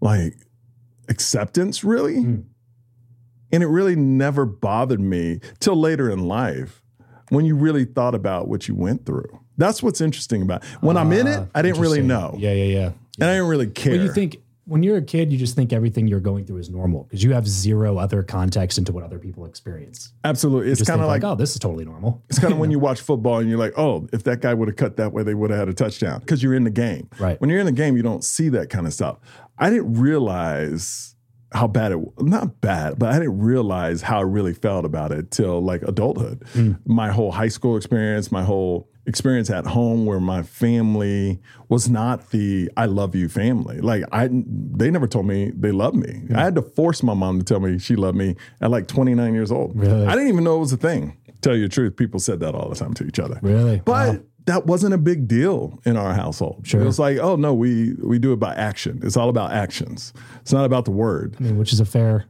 [0.00, 0.34] like
[1.08, 2.16] acceptance really.
[2.16, 2.44] Mm.
[3.52, 6.82] And it really never bothered me till later in life
[7.30, 9.40] when you really thought about what you went through.
[9.56, 10.68] That's what's interesting about it.
[10.80, 12.34] When I'm in it, Ah, I didn't really know.
[12.38, 12.92] Yeah, yeah, yeah.
[13.20, 13.96] And I didn't really care.
[13.96, 14.36] But you think
[14.70, 17.32] when you're a kid, you just think everything you're going through is normal because you
[17.32, 20.12] have zero other context into what other people experience.
[20.24, 20.70] Absolutely.
[20.70, 22.22] It's kind of like, like, oh, this is totally normal.
[22.30, 24.68] it's kind of when you watch football and you're like, oh, if that guy would
[24.68, 27.08] have cut that way, they would have had a touchdown because you're in the game.
[27.18, 27.40] Right.
[27.40, 29.18] When you're in the game, you don't see that kind of stuff.
[29.60, 31.14] I didn't realize
[31.52, 35.30] how bad it not bad, but I didn't realize how I really felt about it
[35.30, 36.40] till like adulthood.
[36.54, 36.78] Mm.
[36.86, 42.30] My whole high school experience, my whole experience at home where my family was not
[42.30, 43.80] the I love you family.
[43.80, 46.22] Like I they never told me they loved me.
[46.26, 46.36] Mm.
[46.36, 49.34] I had to force my mom to tell me she loved me at like 29
[49.34, 49.72] years old.
[49.74, 50.06] Really?
[50.06, 51.16] I didn't even know it was a thing.
[51.40, 53.40] Tell you the truth, people said that all the time to each other.
[53.42, 53.82] Really?
[53.84, 54.20] But Wow.
[54.46, 56.66] That wasn't a big deal in our household.
[56.66, 56.80] Sure.
[56.80, 59.00] It was like, oh no, we we do it by action.
[59.02, 60.12] It's all about actions.
[60.40, 61.36] It's not about the word.
[61.38, 62.24] I mean, which is a fair,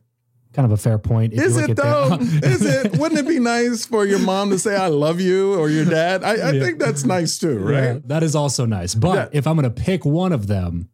[0.53, 1.33] kind of a fair point.
[1.33, 2.19] Is it though?
[2.21, 2.99] Is it?
[2.99, 6.25] Wouldn't it be nice for your mom to say "I love you" or your dad?
[6.25, 6.63] I, I Yeah.
[6.65, 7.83] think that's nice too, right?
[7.83, 8.95] Yeah, that is also nice.
[8.95, 9.39] But Yeah.
[9.39, 10.89] if I'm going to pick one of them,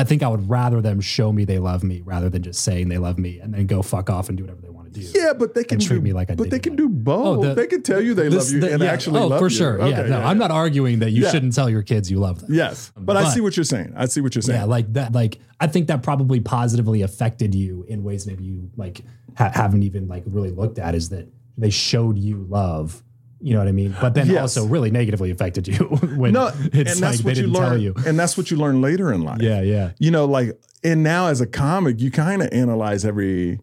[0.00, 2.88] I think I would rather them show me they love me rather than just saying
[2.88, 5.06] they love me and then go fuck off and do whatever they want to do.
[5.18, 7.38] Yeah, but they can treat do, me like I But they can do oh, both.
[7.38, 8.90] Oh, the- they can tell you they This- love you the- and yeah.
[8.90, 9.56] actually oh, love for you.
[9.56, 9.78] sure.
[9.78, 11.30] yeah, Okay, no, I'm not arguing that you Yeah.
[11.30, 12.54] shouldn't tell your kids you love them.
[12.54, 13.92] Yes, but, I see what you're saying.
[13.94, 14.60] I see what you're saying.
[14.60, 15.12] Yeah, like that.
[15.12, 19.02] Like I think that probably positively affected you in ways maybe you like
[19.36, 20.94] ha- haven't even like really looked at.
[20.94, 23.02] Is that they showed you love.
[23.40, 23.96] You know what I mean?
[24.00, 24.40] But then Yes.
[24.56, 25.74] also really negatively affected you
[26.16, 27.68] when no, it's and like that's they you didn't learn.
[27.70, 27.94] tell you.
[28.06, 29.40] And that's what you learn later in life.
[29.40, 29.92] Yeah, yeah.
[29.98, 33.60] you know, like, and now as a comic, you kind of analyze every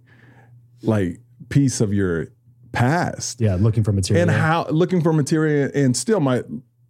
[0.82, 2.28] like piece of your
[2.72, 4.22] past Yeah, looking for material.
[4.30, 5.70] and how looking for material.
[5.74, 6.44] And still, my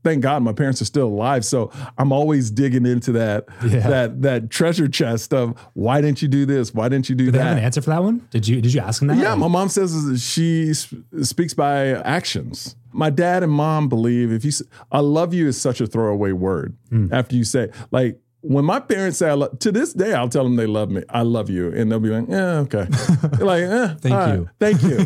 [0.08, 3.88] thank God my parents are still alive, so I'm always digging into that Yeah.
[3.89, 6.74] that that treasure chest of why didn't you do this?
[6.74, 7.32] Why didn't you do that?
[7.32, 8.22] Did they have an answer for that one?
[8.32, 9.17] Did you did you ask them that?
[9.17, 9.91] Yeah, my mom says
[10.24, 12.76] she speaks by actions.
[12.93, 14.52] My dad and mom believe if you,
[14.91, 17.08] I love you is such a throwaway word Hmm.
[17.12, 20.43] after you say, like, when my parents say, I lo- to this day, I'll tell
[20.43, 21.04] them they love me.
[21.10, 21.71] I love you.
[21.73, 22.88] And they'll be like, yeah, okay.
[23.39, 24.34] Like, eh, Thank right.
[24.34, 24.50] you.
[24.60, 24.97] Thank you.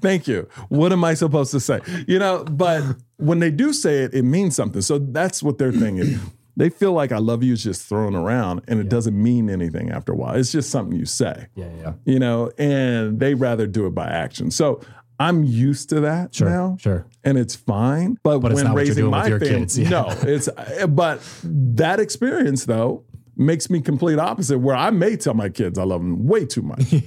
[0.00, 0.48] Thank you.
[0.68, 1.80] What am I supposed to say?
[2.08, 2.82] You know, but
[3.18, 4.82] when they do say it, it means something.
[4.82, 6.18] So that's what their thing is.
[6.56, 9.90] They feel like I love you is just thrown around and it doesn't mean anything
[9.90, 10.34] after a while.
[10.34, 11.92] It's just something you say yeah, yeah.
[12.04, 14.50] you know, and they rather do it by action.
[14.50, 14.82] So
[15.20, 17.06] I'm used to that Sure, now, sure.
[17.22, 18.18] and it's fine.
[18.22, 19.90] But, But when not what you're raising my kids, yeah.
[19.90, 20.48] no, it's
[20.88, 23.04] but that experience though
[23.36, 24.58] makes me complete opposite.
[24.58, 26.82] Where I may tell my kids I love them way too much.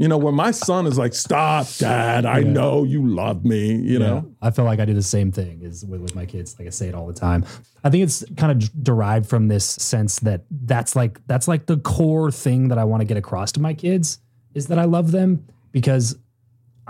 [0.00, 2.24] You know, where my son is like, "Stop, Dad!
[2.24, 5.60] I know you love me." You know, I feel like I do the same thing
[5.60, 6.58] is with, with my kids.
[6.58, 7.44] Like I say it all the time.
[7.84, 11.76] I think it's kind of derived from this sense that that's like that's like the
[11.76, 14.20] core thing that I want to get across to my kids
[14.54, 16.16] is that I love them because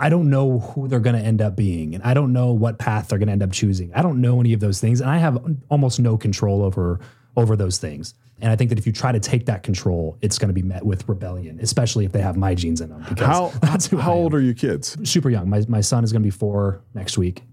[0.01, 2.79] I don't know who they're going to end up being and I don't know what
[2.79, 3.93] path they're going to end up choosing.
[3.93, 5.37] I don't know any of those things and I have
[5.69, 6.99] almost no control over
[7.37, 8.15] over those things.
[8.41, 10.63] And I think that if you try to take that control, it's going to be
[10.63, 13.05] met with rebellion, especially if they have my genes in them.
[13.07, 14.97] Because how how old are your kids?
[15.07, 15.47] super young.
[15.47, 17.43] My my son is going to be four next week.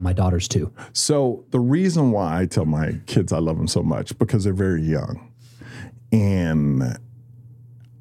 [0.00, 0.72] My daughter's two.
[0.92, 4.52] So the reason why I tell my kids I love them so much because they're
[4.52, 5.32] very young,
[6.10, 6.98] and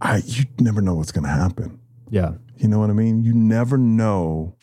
[0.01, 1.79] I you never know what's going to happen.
[2.09, 3.23] Yeah, You know what I mean?
[3.23, 4.55] You never know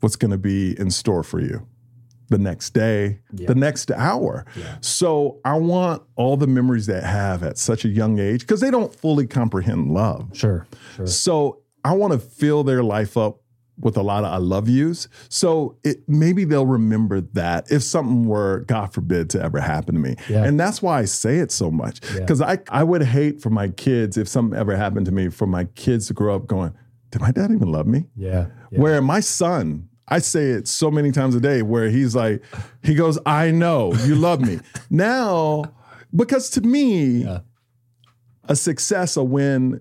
[0.00, 1.66] what's going to be in store for you
[2.28, 4.46] the next day, the next hour.
[4.80, 8.70] So I want all the memories they have at such a young age because they
[8.70, 10.30] don't fully comprehend love.
[10.32, 10.66] sure,
[10.96, 11.06] sure.
[11.06, 13.41] So I want to fill their life up
[13.80, 15.08] with a lot of I love yous.
[15.28, 20.00] So it maybe they'll remember that if something were, God forbid, to ever happen to
[20.00, 20.16] me.
[20.28, 20.44] Yeah.
[20.44, 22.00] And that's why I say it so much.
[22.14, 25.46] Because I, I would hate for my kids, if something ever happened to me, for
[25.46, 26.74] my kids to grow up going,
[27.10, 28.04] Did my dad even love me?
[28.14, 28.78] Yeah, yeah.
[28.80, 32.44] Where my son, I say it so many times a day where he's like,
[32.82, 34.60] he goes, I know you love me.
[34.90, 35.64] now,
[36.14, 37.40] because to me, Yeah.
[38.44, 39.80] a success, a win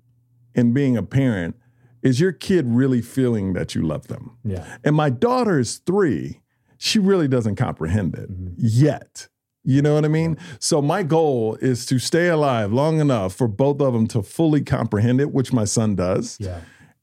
[0.56, 1.56] in being a parent
[2.03, 4.37] is your kid really feeling that you love them.
[4.43, 6.41] yeah, And my daughter is three.
[6.77, 8.53] She really doesn't comprehend it mm-hmm.
[8.57, 9.27] yet.
[9.63, 10.37] You know what I mean?
[10.59, 14.61] So my goal is to stay alive long enough for both of them to fully
[14.61, 16.61] comprehend it, which my son does yeah.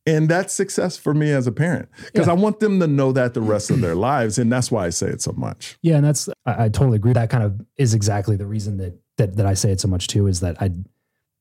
[0.09, 2.33] And that's success for me as a parent because Yeah.
[2.33, 4.39] I want them to know that the rest of their lives.
[4.39, 5.79] And that's why I say it so much.
[5.83, 7.13] Yeah, and that's I, I totally agree.
[7.13, 10.07] That kind of is exactly the reason that that that I say it so much
[10.07, 10.27] too.
[10.27, 10.71] Is that I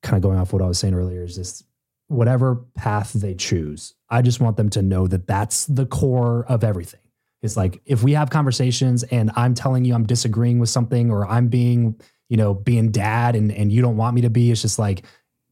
[0.02, 1.64] kind of going off what I was saying earlier is just
[2.08, 3.94] whatever path they choose.
[4.10, 7.00] I just want them to know that that's the core of everything.
[7.42, 11.26] It's like if we have conversations and I'm telling you I'm disagreeing with something or
[11.26, 14.50] I'm being you know being dad and and you don't want me to be.
[14.50, 15.04] It's just like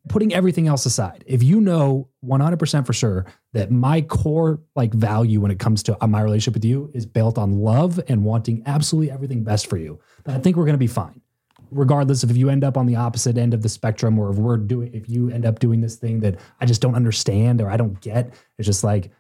[0.09, 1.25] putting everything else aside.
[1.27, 6.03] If you know 100% for sure that my core like value when it comes to
[6.03, 9.77] uh, my relationship with you is built on love and wanting absolutely everything best for
[9.77, 11.21] you, then I think we're going to be fine.
[11.71, 14.37] Regardless of if you end up on the opposite end of the spectrum or if
[14.37, 17.71] we're doing if you end up doing this thing that I just don't understand or
[17.71, 19.11] I don't get, it's just like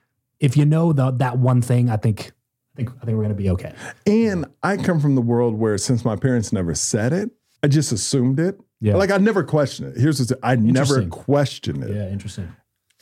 [0.40, 2.32] if you know the, that one thing, I think
[2.74, 3.72] I think I think we're going to be okay.
[4.06, 7.30] And I come from the world where since my parents never said it,
[7.62, 8.60] I just assumed it.
[8.80, 8.96] Yeah.
[8.96, 10.00] Like I never questioned it.
[10.00, 10.38] Here's the thing.
[10.42, 11.94] I never questioned it.
[11.94, 12.54] Yeah, interesting.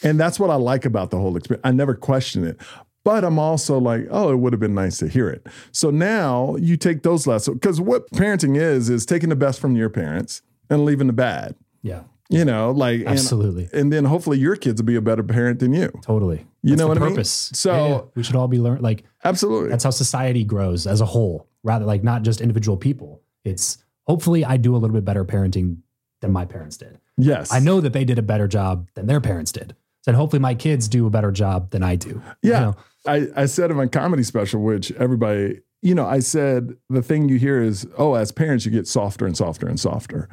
[0.02, 1.62] And that's what I like about the whole experience.
[1.64, 2.60] I never question it.
[3.04, 5.46] But I'm also like, oh, it would have been nice to hear it.
[5.72, 9.76] So now you take those lessons because what parenting is is taking the best from
[9.76, 10.40] your parents
[10.70, 11.54] and leaving the bad.
[11.82, 13.68] Yeah, You know, like absolutely.
[13.74, 15.90] And, then hopefully your kids will be a better parent than you.
[16.00, 16.46] Totally.
[16.62, 17.10] You That's know what I mean?
[17.10, 17.50] purpose.
[17.52, 18.00] So- Yeah, yeah.
[18.14, 19.68] we should all be learn like Absolutely.
[19.68, 23.20] that's how society grows as a whole, rather like not just individual people.
[23.44, 25.76] It's hopefully I do a little bit better parenting
[26.22, 26.98] than my parents did.
[27.18, 27.52] yes.
[27.52, 29.76] I know that they did a better job than their parents did.
[30.06, 32.22] Then hopefully my kids do a better job than I do.
[32.42, 32.60] You Yeah.
[32.60, 32.76] know?
[33.06, 37.28] I, I said in my comedy special, which everybody, you know, I said the thing
[37.28, 40.28] you hear is, oh, as parents, you get softer and softer and softer.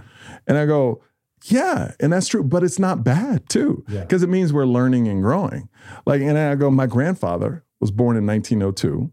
[0.47, 1.01] And I go,
[1.45, 4.01] yeah, and that's true, but it's not bad too, Yeah.
[4.01, 5.67] because it means we're learning and growing.
[6.05, 9.11] Like, and I go, my grandfather was born in 1902.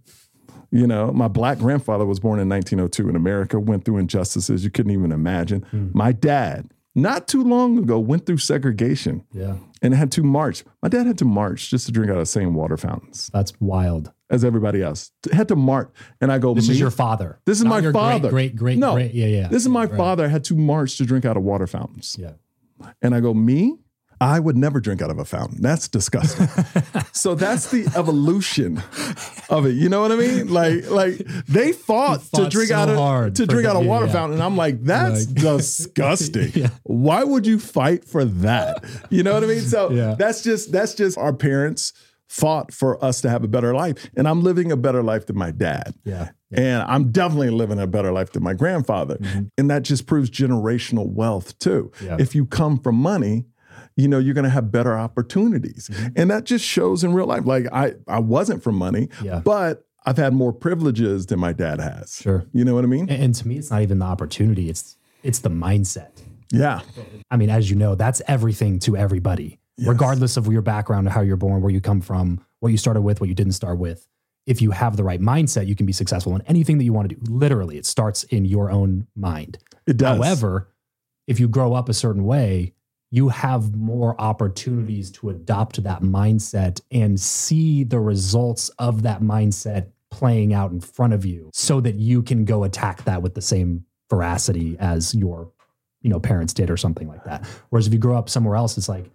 [0.71, 4.71] You know, my black grandfather was born in 1902 in America, went through injustices you
[4.71, 5.63] couldn't even imagine.
[5.71, 5.89] Hmm.
[5.95, 6.71] My dad,
[7.03, 9.57] not too long ago, went through segregation Yeah.
[9.83, 10.65] and had to march.
[10.83, 13.53] My dad had to march just to drink out of the same water fountains That's
[13.61, 14.13] wild.
[14.31, 15.11] as everybody else.
[15.33, 16.55] Had to march, and I go.
[16.55, 16.75] This me?
[16.75, 17.41] is your father.
[17.47, 18.31] This is Not my father.
[18.31, 18.95] Great, great, great, No.
[18.95, 19.15] great.
[19.15, 19.49] Yeah, yeah.
[19.49, 19.97] This is my Right.
[19.97, 22.33] father had to march to drink out of water fountains, Yeah.
[23.03, 23.79] and I go me.
[24.21, 25.63] I would never drink out of a fountain.
[25.63, 26.49] That's disgusting.
[27.13, 28.83] so that's the evolution
[29.49, 29.75] of it.
[29.75, 30.49] You know what I mean?
[30.49, 34.07] Like, like they fought, to drink so out of to drink out of yeah, water
[34.07, 34.13] yeah.
[34.13, 34.35] fountain.
[34.35, 36.71] And I'm like, that's disgusting.
[36.83, 38.85] Why would you fight for that?
[39.11, 39.61] You know what I mean?
[39.61, 40.15] So Yeah.
[40.19, 41.93] that's just that's just our parents
[42.27, 45.37] fought for us to have a better life, and I'm living a better life than
[45.37, 45.95] my dad.
[46.05, 46.31] Yeah.
[46.53, 49.19] And I'm definitely living a better life than my grandfather.
[49.59, 51.93] And that just proves generational wealth too.
[51.97, 52.07] Mm-hmm.
[52.07, 52.17] Yeah.
[52.19, 53.45] If you come from money,
[53.99, 55.89] you know, you're going to have better opportunities.
[55.93, 56.07] Mm-hmm.
[56.17, 57.45] And that just shows in real life.
[57.45, 59.41] Like I I wasn't from money, Yeah.
[59.45, 62.17] but I've had more privileges than my dad has.
[62.23, 62.47] Sure.
[62.53, 63.11] You know what I mean?
[63.11, 64.71] And, and to me, it's not even the opportunity.
[64.71, 66.13] It's it's the mindset.
[66.51, 66.81] Yeah.
[67.31, 71.37] I mean, as you know, that's everything to everybody, regardless of your background, how you're
[71.37, 74.07] born, where you come from, what you started with, what you didn't start with.
[74.47, 77.11] If you have the right mindset, you can be successful in anything that you want
[77.11, 77.21] to do.
[77.31, 79.59] Literally, it starts in your own mind.
[79.87, 80.17] It does.
[80.17, 80.69] However,
[81.27, 82.73] if you grow up a certain way,
[83.11, 89.89] you have more opportunities to adopt that mindset and see the results of that mindset
[90.11, 93.43] playing out in front of you so that you can go attack that with the
[93.43, 95.51] same veracity as your
[96.01, 97.47] you know parents did or something like that.
[97.71, 99.11] Whereas if you grow up somewhere else it's like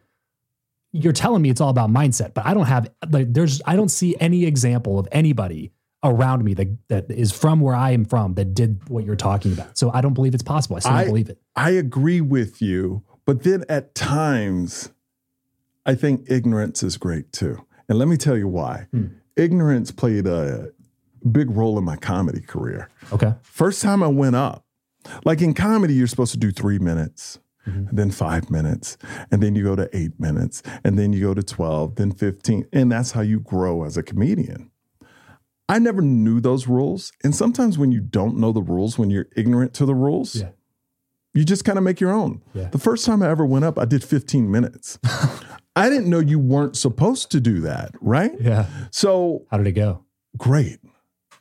[0.91, 3.89] you're telling me it's all about mindset but i don't have like there's i don't
[3.89, 5.71] see any example of anybody
[6.03, 9.53] around me that that is from where i am from that did what you're talking
[9.53, 9.75] about.
[9.77, 10.75] So i don't believe it's possible.
[10.75, 11.39] I still I- don't believe it.
[11.55, 14.91] I agree with you, but then at times,
[15.85, 17.65] I think ignorance is great too.
[17.89, 18.87] And let me tell you why.
[18.91, 19.05] Hmm.
[19.35, 20.71] Ignorance played a
[21.31, 22.89] big role in my comedy career.
[23.11, 24.65] okay First time I went up,
[25.25, 28.97] like in comedy, you're supposed to do three minutes, and then five minutes,
[29.31, 32.67] and then you go to eight minutes, and then you go to 12, then 15.
[32.73, 34.69] And that's how you grow as a comedian.
[35.69, 37.13] I never knew those rules.
[37.23, 40.49] And sometimes when you don't know the rules, when you're ignorant to the rules, Yeah.
[41.33, 42.41] You just kind of make your own.
[42.53, 42.69] Yeah.
[42.69, 44.99] The first time I ever went up, I did 15 minutes.
[45.75, 48.31] I didn't know you weren't supposed to do that, right?
[48.39, 50.05] yeah So how did it go
[50.37, 50.79] great.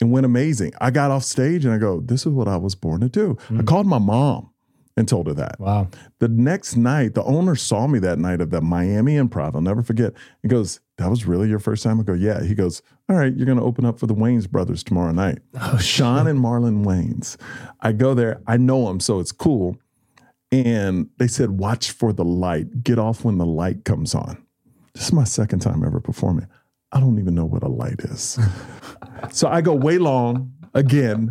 [0.01, 0.73] It went amazing.
[0.81, 3.37] I got off stage and I go, this is what I was born to do.
[3.49, 3.61] Hmm.
[3.61, 4.51] I called my mom
[4.97, 5.59] and told her that.
[5.61, 9.55] wow The next night, the owner saw me that night of the Miami Improv.
[9.55, 10.13] I'll never forget.
[10.43, 12.01] He goes, That was really your first time?
[12.01, 12.43] I go, Yeah.
[12.43, 15.39] He goes, All right, you're going to open up for the Wayans brothers tomorrow night.
[15.61, 17.37] oh Shawn and Marlon Wayans.
[17.81, 18.41] I go there.
[18.47, 19.79] I know them, so it's cool.
[20.53, 22.85] And they said, Watch for the light.
[22.85, 24.45] Get off when the light comes on.
[24.95, 26.47] This is my second time ever performing.
[26.93, 28.39] I don't even know what a light is.
[29.33, 31.31] so I go way long again.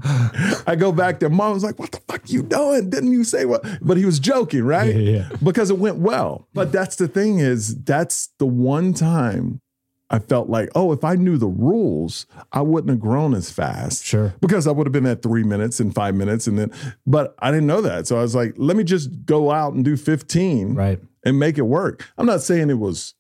[0.66, 1.30] I go back there.
[1.30, 2.90] Mom was like, What the fuck you doing?
[2.90, 3.64] Didn't you say what?
[3.80, 4.94] But he was joking, right?
[4.96, 5.30] Yeah, yeah.
[5.44, 6.48] Because it went well.
[6.56, 9.62] But that's the thing is, that's the one time
[10.14, 14.06] I felt like, oh, if I knew the rules, I wouldn't have grown as fast.
[14.06, 14.34] Sure.
[14.42, 16.46] Because I would have been at three minutes and five minutes.
[16.48, 16.72] And then,
[17.08, 18.08] but I didn't know that.
[18.08, 21.00] So I was like, let me just go out and do 15 Right.
[21.26, 22.06] and make it work.
[22.18, 23.16] I'm not saying it was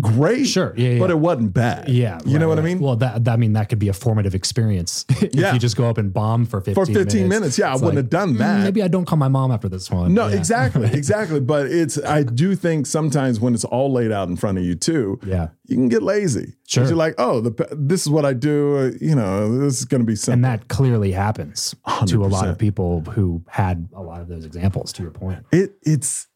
[0.00, 0.46] great.
[0.46, 0.74] Sure.
[0.76, 0.98] Yeah, yeah.
[0.98, 1.88] But it wasn't bad.
[1.88, 2.18] Yeah.
[2.24, 2.80] You right, know what I mean?
[2.80, 5.04] Well, that, that I mean that could be a formative experience.
[5.22, 5.52] if Yeah.
[5.52, 7.58] you just go up and bomb for 15 For 15 minutes.
[7.58, 8.64] Yeah, I wouldn't like, have done "Mm, that.
[8.64, 10.14] Maybe I don't call my mom after this one.
[10.14, 10.36] No, Yeah.
[10.36, 11.40] exactly, exactly.
[11.40, 14.74] But it's I do think sometimes when it's all laid out in front of you
[14.74, 15.48] too, Yeah.
[15.66, 16.54] you can get lazy.
[16.66, 16.84] Sure.
[16.84, 18.76] you're like, oh, the, this is what I do.
[18.76, 20.34] uh, You know, this is going to be simple.
[20.34, 21.74] And that clearly happens
[22.06, 25.44] to a lot of people who had a lot of those examples, to your point.
[25.50, 26.26] it it's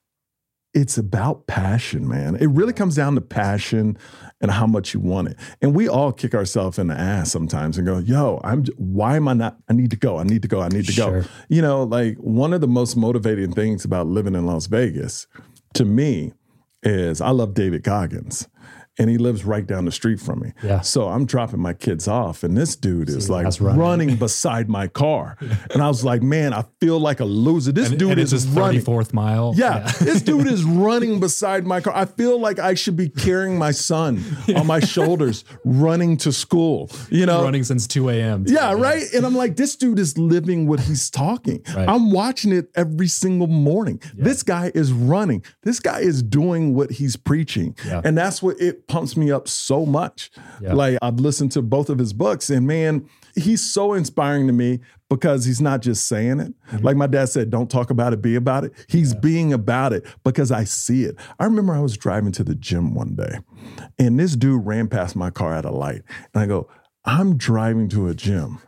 [0.75, 2.37] it's about passion, man.
[2.37, 3.99] It really comes down to passion
[4.41, 5.37] and how much you want it.
[5.61, 9.29] And we all kick ourselves in the ass sometimes and go, "Yo, I'm why am
[9.29, 10.19] I not I need to go.
[10.19, 10.61] I need to go.
[10.61, 11.21] I need to Sure.
[11.23, 15.27] go." You know, like one of the most motivating things about living in Las Vegas
[15.75, 16.33] to me
[16.83, 18.49] is I love David Goggins.
[18.99, 20.53] And he lives right down the street from me.
[20.63, 20.81] Yeah.
[20.83, 23.79] So I'm dropping my kids off, and this dude is like running.
[23.81, 25.37] running beside my car.
[25.73, 27.73] And I was like, man, I feel like a loser.
[27.73, 28.83] This And, dude and is his running.
[28.83, 29.55] 34th mile.
[29.57, 31.95] Yeah, this dude is running beside my car.
[31.97, 34.23] I feel like I should be carrying my son
[34.55, 36.91] on my shoulders, running to school.
[37.11, 38.45] You know, Running since 2 a.m.
[38.47, 39.05] yeah, right.
[39.15, 41.63] And I'm like, this dude is living what he's talking.
[41.75, 41.89] Right.
[41.89, 44.03] I'm watching it every single morning.
[44.15, 45.43] This guy is running.
[45.63, 47.75] This guy is doing what he's preaching.
[47.87, 48.03] Yeah.
[48.05, 50.31] And that's what it pumps me up so much.
[50.61, 50.75] Yeah.
[50.75, 54.81] Like I've listened to both of his books, and man, he's so inspiring to me
[55.09, 56.53] because he's not just saying it.
[56.69, 56.85] Mm-hmm.
[56.85, 58.73] Like my dad said, don't talk about it, be about it.
[58.89, 61.17] He's being about it because I see it.
[61.41, 63.39] I remember I was driving to the gym one day,
[63.99, 66.03] and this dude ran past my car at a light.
[66.35, 66.69] And I go,
[67.07, 68.59] I'm driving to a gym.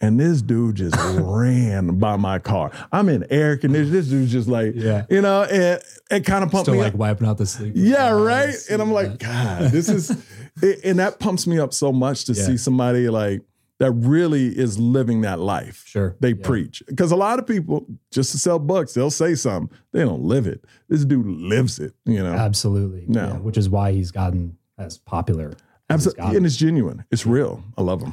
[0.00, 2.70] And this dude just ran by my car.
[2.90, 3.92] I'm in air conditioning.
[3.92, 5.04] This dude's just like, Yeah.
[5.10, 6.98] you know, and it kind of pumped Still me like up.
[6.98, 7.74] wiping out the sleep.
[7.76, 8.54] Yeah, right.
[8.70, 10.10] And I'm like, God, this is,
[10.62, 12.44] it- and that pumps me up so much to Yeah.
[12.44, 13.42] see somebody like
[13.78, 15.82] that really is living that life.
[15.86, 16.16] Sure.
[16.20, 16.44] They Yeah.
[16.46, 16.82] preach.
[16.86, 19.74] Because a lot of people, just to sell books, they'll say something.
[19.92, 20.64] They don't live it.
[20.88, 22.32] This dude lives it, you know?
[22.32, 23.04] Absolutely.
[23.08, 23.20] No.
[23.26, 25.52] Yeah, which is why he's gotten as popular.
[25.90, 26.36] Absolutely.
[26.36, 27.04] And it's genuine.
[27.10, 27.62] It's real.
[27.76, 28.12] I love him.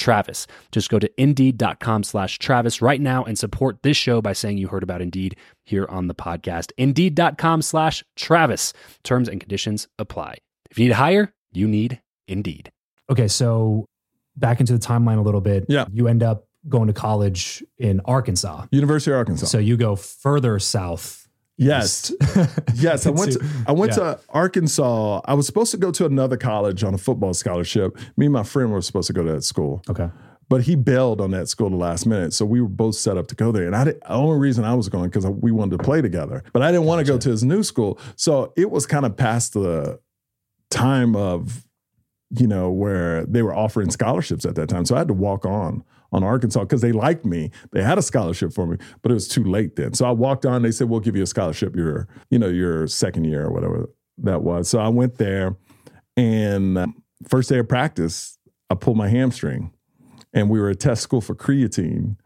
[0.00, 0.46] Travis.
[0.72, 4.68] Just go to indeed.com slash Travis right now and support this show by saying you
[4.68, 6.72] heard about Indeed here on the podcast.
[6.78, 8.72] Indeed.com slash Travis.
[9.04, 10.38] Terms and conditions apply.
[10.70, 12.72] If you need to hire, you need Indeed.
[13.10, 13.86] Okay, so
[14.36, 15.66] back into the timeline a little bit.
[15.68, 15.84] Yeah.
[15.92, 18.66] You end up going to college in Arkansas.
[18.70, 19.46] University of Arkansas.
[19.46, 21.19] So you go further south.
[21.60, 22.12] Yes.
[22.74, 24.14] Yes, I went to I went Yeah.
[24.14, 25.20] to Arkansas.
[25.24, 27.96] I was supposed to go to another college on a football scholarship.
[28.16, 30.08] Me and my friend were supposed to go to that school, Okay.
[30.48, 32.32] but he bailed on that school the last minute.
[32.32, 33.66] So we were both set up to go there.
[33.66, 36.42] And I did, the only reason I was going because we wanted to play together,
[36.52, 37.98] but I didn't want to go to his new school.
[38.16, 40.00] So it was kind of past the
[40.70, 41.64] time of
[42.32, 44.84] you know, where they were offering scholarships at that time.
[44.84, 45.82] So I had to walk on
[46.12, 47.50] on Arkansas because they liked me.
[47.72, 49.94] They had a scholarship for me, but it was too late then.
[49.94, 50.62] So I walked on.
[50.62, 53.88] They said, "We'll give you a scholarship your, you know, your second year or whatever
[54.18, 55.56] that was." So I went there,
[56.16, 56.86] and uh,
[57.28, 58.38] first day of practice,
[58.68, 59.72] I pulled my hamstring,
[60.32, 62.16] and we were at test school for creatine.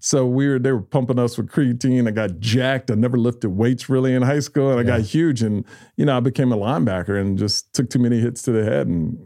[0.00, 2.08] So we were they were pumping us with creatine.
[2.08, 2.90] I got jacked.
[2.90, 5.42] I never lifted weights really in high school, and I got huge.
[5.42, 5.64] And
[5.96, 8.86] you know, I became a linebacker and just took too many hits to the head,
[8.86, 9.18] and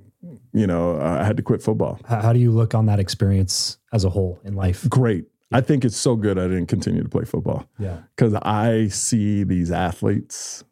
[0.52, 1.98] you know, I had to quit football.
[2.04, 4.88] How do you look on that experience as a whole in life?
[4.88, 5.26] Great.
[5.52, 7.66] I think it's so good I didn't continue to play football.
[7.78, 7.98] Yeah.
[8.16, 10.64] Because I see these athletes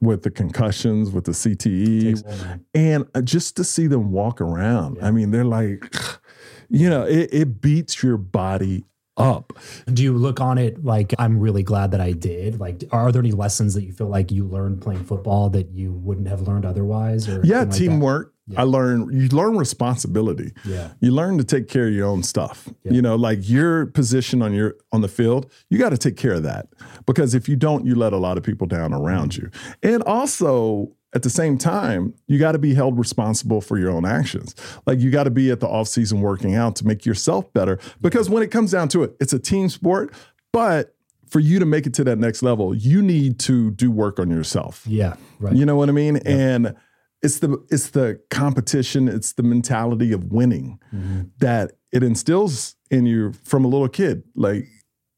[0.00, 4.98] with the concussions, with the CTE, and uh, just to see them walk around.
[5.00, 5.94] I mean, they're like,
[6.68, 8.84] you know, it, it beats your body
[9.16, 9.52] up.
[9.92, 12.60] Do you look on it like I'm really glad that I did?
[12.60, 15.92] Like, are there any lessons that you feel like you learned playing football that you
[15.92, 17.28] wouldn't have learned otherwise?
[17.28, 18.32] Or Yeah, like teamwork.
[18.56, 20.52] I learned you learn responsibility.
[20.64, 20.90] Yeah.
[21.00, 22.68] You learn to take care of your own stuff.
[22.84, 26.34] You know, like your position on your on the field, you got to take care
[26.34, 26.68] of that.
[27.06, 29.38] Because if you don't, you let a lot of people down around mm.
[29.38, 29.50] you.
[29.82, 34.04] And also at the same time, you got to be held responsible for your own
[34.04, 34.54] actions.
[34.84, 37.78] Like you got to be at the off season working out to make yourself better.
[38.02, 40.12] Because when it comes down to it, it's a team sport.
[40.52, 40.94] But
[41.30, 44.28] for you to make it to that next level, you need to do work on
[44.28, 44.84] yourself.
[44.86, 45.14] Yeah.
[45.40, 45.56] Right.
[45.56, 46.18] You know what I mean?
[46.18, 46.76] And
[47.22, 51.22] it's the it's the competition, it's the mentality of winning mm-hmm.
[51.38, 54.22] that it instills in you from a little kid.
[54.34, 54.66] Like,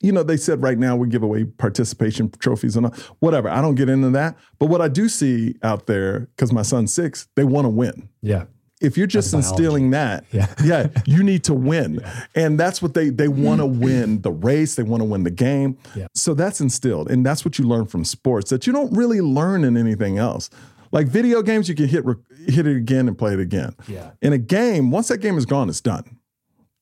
[0.01, 3.49] you know, they said right now we give away participation trophies and all, whatever.
[3.49, 4.37] I don't get into that.
[4.59, 8.09] But what I do see out there, because my son's six, they want to win
[8.23, 8.45] yeah.
[8.81, 9.65] if you're just That's biology.
[9.65, 10.55] instilling that, Yeah.
[10.65, 12.01] yeah, you need to win.
[12.37, 15.33] And that's what they they want to win the race, they want to win the
[15.33, 15.77] game.
[15.97, 16.07] Yeah.
[16.15, 17.11] So that's instilled.
[17.11, 20.49] And that's what you learn from sports that you don't really learn in anything else.
[20.93, 22.05] Like video games, you can hit
[22.47, 23.75] hit it again and play it again.
[23.89, 24.13] Yeah.
[24.23, 26.19] In a game, once that game is gone, it's done.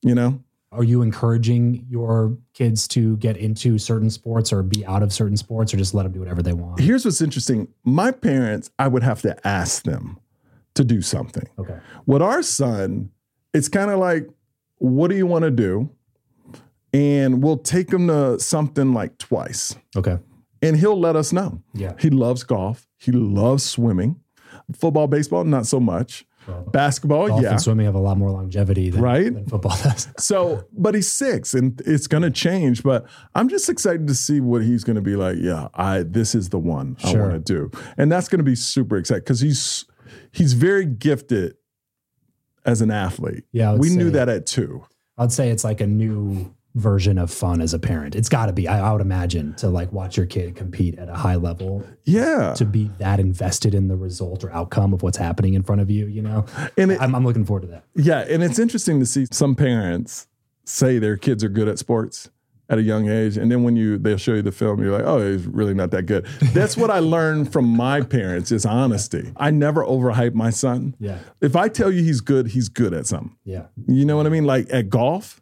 [0.03, 0.43] You know?
[0.71, 5.37] Are you encouraging your kids to get into certain sports or be out of certain
[5.37, 6.79] sports or just let them do whatever they want?
[6.81, 7.69] Here's what's interesting.
[7.85, 10.19] My parents, I would have to ask them
[10.75, 11.47] to do something.
[11.57, 11.77] Okay.
[12.05, 13.11] With our son,
[13.53, 14.27] it's kind of like,
[14.79, 15.89] what do you want to do?
[16.93, 20.17] And we'll take him to something like twice, Okay.
[20.61, 21.61] and he'll let us know.
[21.73, 21.93] Yeah.
[21.99, 22.87] He loves golf.
[22.97, 24.19] He loves swimming.
[24.75, 26.25] Football, baseball, not so much.
[26.71, 27.51] Basketball, Golf yeah.
[27.51, 29.33] and swimming have a lot more longevity than, Right?
[29.33, 30.07] than football does.
[30.19, 32.83] So, but he's six, and it's going to change.
[32.83, 35.37] But I'm just excited to see what he's going to be like.
[35.39, 38.55] Yeah, I this is the one I want to do, and that's going to be
[38.55, 39.85] super exciting because he's
[40.31, 41.55] he's very gifted
[42.65, 43.45] as an athlete.
[43.51, 44.85] Yeah, I would we knew that at two.
[45.17, 48.15] I'd say it's like a new version of fun as a parent.
[48.15, 48.67] It's got to be.
[48.67, 52.53] I, I would imagine to like watch your kid compete at a high level Yeah,
[52.55, 55.89] to be that invested in the result or outcome of what's happening in front of
[55.89, 56.05] you.
[56.07, 56.45] You know,
[56.77, 57.83] and it, I'm, I'm looking forward to that.
[57.95, 60.27] yeah, and it's interesting to see some parents
[60.65, 62.29] say their kids are good at sports
[62.69, 65.05] at a young age, and then when you they'll show you the film, you're like,
[65.05, 66.25] oh, he's really not that good.
[66.53, 69.31] That's what I learned from my parents is honesty.
[69.37, 70.93] I never overhype my son.
[70.99, 73.37] Yeah, If I tell you he's good, he's good at something.
[73.45, 74.43] yeah, You know what I mean?
[74.43, 75.41] Like at golf,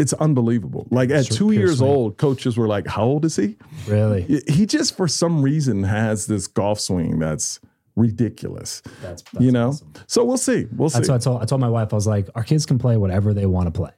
[0.00, 0.86] it's unbelievable.
[0.90, 1.90] Like at Sure, two pure years swing.
[1.90, 4.40] old, coaches were like, "How old is he?" really.
[4.48, 7.60] He just for some reason has this golf swing that's
[7.96, 8.80] ridiculous.
[9.02, 9.68] That's, that's you know.
[9.68, 9.92] awesome.
[10.06, 10.66] So we'll see.
[10.74, 10.98] We'll see.
[10.98, 11.42] That's what I told.
[11.42, 11.92] I told my wife.
[11.92, 13.92] I was like, our kids can play whatever they want to play,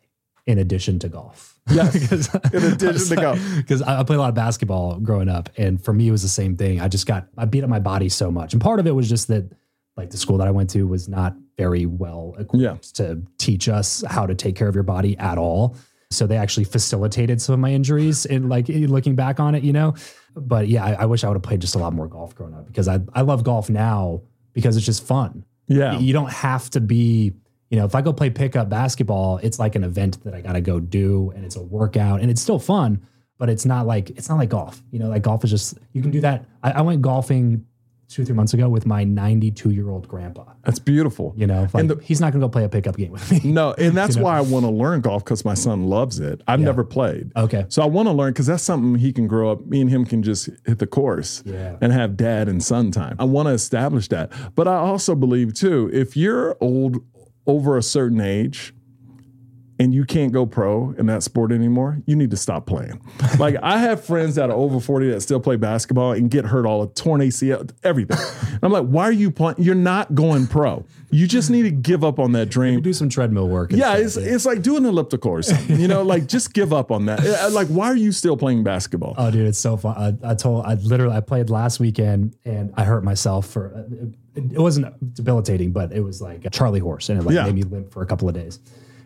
[0.47, 1.49] in addition to golf.
[1.71, 1.95] Yes,
[2.53, 3.39] in addition to golf.
[3.57, 6.23] because I, I played a lot of basketball growing up, and for me, it was
[6.23, 6.81] the same thing.
[6.81, 9.09] I just got I beat up my body so much, and part of it was
[9.09, 9.53] just that
[9.97, 12.77] like the school that I went to was not very well equipped Yeah.
[12.95, 15.77] to teach us how to take care of your body at all.
[16.13, 19.73] So they actually facilitated some of my injuries and like looking back on it, you
[19.73, 19.95] know.
[20.37, 22.55] But yeah, I, I wish I would have played just a lot more golf growing
[22.55, 25.45] up because I I love golf now because it's just fun.
[25.69, 25.99] Yeah.
[25.99, 27.33] You don't have to be,
[27.71, 30.53] you know, if I go play pickup basketball, it's like an event that I got
[30.53, 33.07] to go do and it's a workout and it's still fun,
[33.39, 34.83] but it's not like, it's not like golf.
[34.91, 36.45] You know, like golf is just, you can do that.
[36.63, 37.65] I, I went golfing
[38.13, 40.45] two, three months ago with my 92 year old grandpa.
[40.65, 41.35] That's beautiful.
[41.37, 43.41] You know, like the- he's not going to go play a pickup game with me.
[43.53, 46.43] No, and that's why I want to learn golf because my son loves it.
[46.47, 47.33] I've never played.
[47.37, 47.67] Okay.
[47.69, 49.67] So I want to learn because that's something he can grow up.
[49.67, 51.77] Me and him can just hit the course Yeah.
[51.81, 53.17] and have dad and son time.
[53.19, 54.33] I want to establish that.
[54.55, 56.99] But I also believe too, if you're old
[57.47, 58.73] over a certain age
[59.83, 63.01] and you can't go pro in that sport anymore, you need to stop playing.
[63.39, 66.67] like I have friends that are over 40 that still play basketball and get hurt
[66.67, 68.19] all the torn ACL, everything.
[68.53, 69.57] And I'm like, why are you playing?
[69.59, 70.85] You're not going pro.
[71.11, 72.81] You just need to give up on that dream.
[72.81, 73.73] Do some treadmill work.
[73.73, 75.79] Yeah, it's it's like doing elliptical or something.
[75.81, 77.21] You know, like just give up on that.
[77.21, 79.15] Uh, Like, why are you still playing basketball?
[79.19, 80.19] Oh, dude, it's so fun.
[80.25, 84.07] I, I told, I literally, I played last weekend and I hurt myself for, uh,
[84.37, 87.45] it, it wasn't debilitating, but it was like a Charlie horse and it like Yeah.
[87.45, 88.59] made me limp for a couple of days.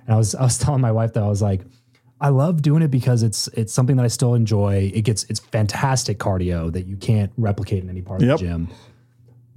[0.07, 1.62] And I was, I was telling my wife that I was like,
[2.20, 4.90] I love doing it because it's, it's something that I still enjoy.
[4.94, 8.68] It gets, it's fantastic cardio that you can't replicate in any part of the gym.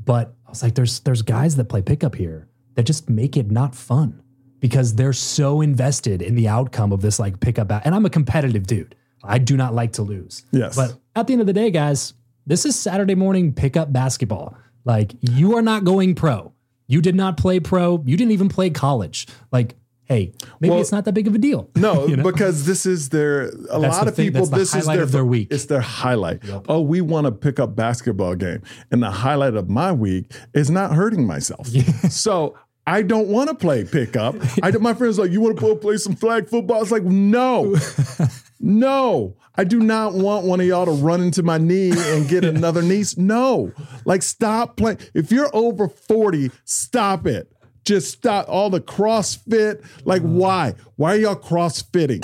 [0.03, 3.49] But I was like, there's, there's guys that play pickup here that just make it
[3.49, 4.21] not fun
[4.59, 7.71] because they're so invested in the outcome of this like pickup.
[7.85, 8.95] And I'm a competitive dude.
[9.23, 10.43] I do not like to lose.
[10.51, 10.75] Yes.
[10.75, 12.13] But at the end of the day, guys,
[12.45, 14.57] this is Saturday morning pickup basketball.
[14.83, 16.53] Like you are not going pro.
[16.87, 18.03] You did not play pro.
[18.05, 19.27] You didn't even play college.
[19.51, 19.75] Like,
[20.09, 21.69] hey, maybe Well, it's not that big of a deal.
[21.75, 22.23] No, You know?
[22.23, 24.47] because this is their a That's lot the of thing, people.
[24.47, 25.47] This is their their week.
[25.51, 26.41] It's their highlight.
[26.67, 30.69] Oh, we want to pick up basketball game, and the highlight of my week is
[30.69, 31.69] not hurting myself.
[32.09, 32.57] So.
[32.87, 34.35] I don't want to play pickup.
[34.63, 36.81] I my friends like, you want to go play some flag football?
[36.81, 37.75] It's like, no,
[38.59, 39.35] no.
[39.55, 42.81] I do not want one of y'all to run into my knee and get another
[42.81, 43.03] knee.
[43.15, 43.73] No,
[44.05, 44.97] like stop playing.
[45.13, 47.51] If you're over 40, stop it.
[47.85, 49.83] Just stop all the CrossFit.
[50.05, 50.31] Like, uh-huh.
[50.31, 50.73] why?
[50.95, 52.23] Why are y'all CrossFitting?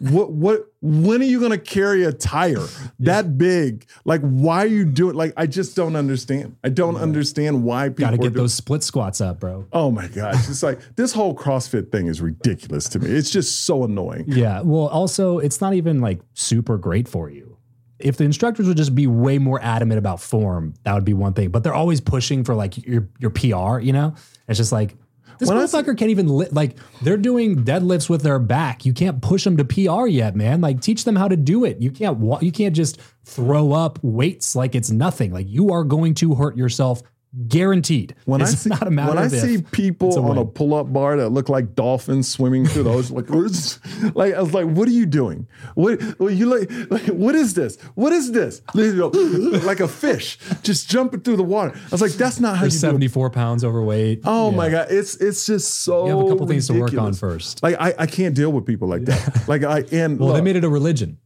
[0.10, 0.32] what?
[0.32, 0.66] What?
[0.80, 2.64] When are you gonna carry a tire
[3.00, 3.86] that big?
[4.04, 5.16] Like, why are you doing?
[5.16, 6.56] Like, I just don't understand.
[6.62, 9.66] I don't understand why people Got to are get doing- those split squats up, bro.
[9.72, 10.48] Oh my gosh!
[10.48, 13.10] It's like this whole CrossFit thing is ridiculous to me.
[13.10, 14.24] It's just so annoying.
[14.28, 14.60] Yeah.
[14.62, 17.45] Well, also, it's not even like super great for you.
[17.98, 21.32] If the instructors would just be way more adamant about form, that would be one
[21.32, 21.50] thing.
[21.50, 23.78] But they're always pushing for like your your PR.
[23.80, 24.14] You know,
[24.48, 24.96] it's just like
[25.38, 28.84] this When motherfucker can't even li- like they're doing deadlifts with their back.
[28.86, 30.60] You can't push them to PR yet, man.
[30.60, 31.80] Like teach them how to do it.
[31.80, 35.32] You can't wa- you can't just throw up weights like it's nothing.
[35.32, 37.02] Like you are going to hurt yourself,
[37.48, 38.14] guaranteed.
[38.24, 39.32] When it's I see, not a matter when I if.
[39.32, 43.28] see people a on a pull-up bar that look like dolphins swimming through those, like,
[44.14, 45.46] like I was like, what are you doing?
[45.74, 47.06] What you like, like?
[47.06, 47.78] What is this?
[47.94, 48.62] What is this?
[49.66, 51.72] Like a fish just jumping through the water.
[51.76, 52.76] I was like, that's not how They're you do.
[52.76, 52.80] it.
[52.80, 54.20] 74 pounds overweight.
[54.24, 54.56] Oh Yeah.
[54.56, 56.06] my god, it's it's just so.
[56.06, 57.62] You have a couple things to work on first.
[57.62, 59.48] Like I, I can't deal with people like that.
[59.48, 61.18] Like I and Well, they made it a religion.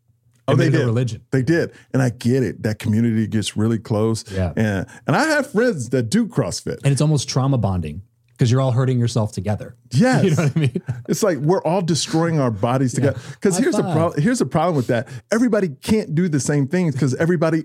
[0.52, 0.82] Oh, they did.
[0.82, 1.22] a religion.
[1.30, 2.62] They did, and I get it.
[2.62, 4.24] That community gets really close.
[4.30, 4.52] Yeah.
[4.56, 6.78] and and I have friends that do CrossFit.
[6.84, 9.76] And it's almost trauma bonding because you're all hurting yourself together.
[9.92, 10.82] Yes, You know what I mean?
[11.08, 13.18] It's like we're all destroying our bodies together.
[13.32, 13.94] Because High here's the five.
[13.96, 14.22] problem.
[14.22, 15.08] Here's the problem with that.
[15.32, 17.64] Everybody can't do the same things because everybody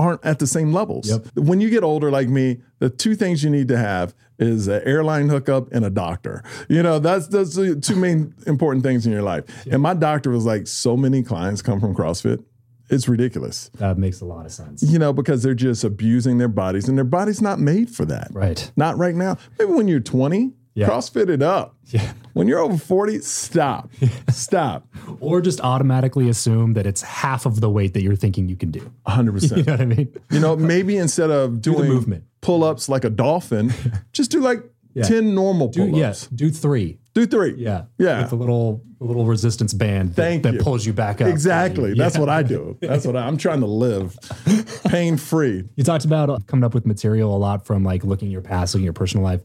[0.00, 1.08] aren't at the same levels.
[1.08, 1.26] Yep.
[1.36, 4.82] When you get older, like me, the two things you need to have is an
[4.84, 6.42] airline hookup and a doctor.
[6.68, 9.44] You know, that's that's the two main important things in your life.
[9.70, 12.42] And my doctor was like, so many clients come from CrossFit.
[12.88, 13.70] It's ridiculous.
[13.74, 14.82] That makes a lot of sense.
[14.82, 18.28] You know, because they're just abusing their bodies and their body's not made for that.
[18.32, 18.72] Right.
[18.76, 19.36] Not right now.
[19.58, 20.88] Maybe when you're 20, Yeah.
[20.88, 21.76] CrossFit it up.
[21.90, 22.12] Yeah.
[22.34, 23.90] When you're over 40, stop.
[24.30, 24.86] Stop.
[25.18, 28.70] Or just automatically assume that it's half of the weight that you're thinking you can
[28.70, 28.92] do.
[29.08, 29.56] 100%.
[29.56, 30.14] You know what I mean?
[30.30, 32.22] You know, maybe instead of doing movement.
[32.42, 33.72] pull ups like a dolphin,
[34.12, 34.62] just do like
[34.94, 35.02] Yeah.
[35.02, 35.98] 10 normal Do pull ups.
[35.98, 37.00] yes, do three.
[37.12, 37.54] Do three.
[37.56, 37.86] Yeah.
[37.98, 38.22] Yeah.
[38.22, 41.26] With a little a little resistance band that, that pulls you back up.
[41.28, 41.88] Exactly.
[41.90, 42.04] Yeah.
[42.04, 42.76] That's what I do.
[42.80, 44.16] That's what I, I'm trying to live
[44.86, 45.64] pain free.
[45.74, 48.84] You talked about coming up with material a lot from like looking your past, looking
[48.84, 49.40] your personal life.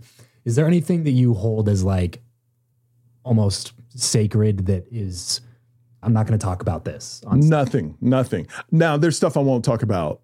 [0.46, 2.22] Is there anything that you hold as like
[3.24, 5.42] almost sacred that is
[6.04, 8.48] I'm not going to talk about this on Nothing, nothing.
[8.72, 10.22] Now, there's stuff I won't talk about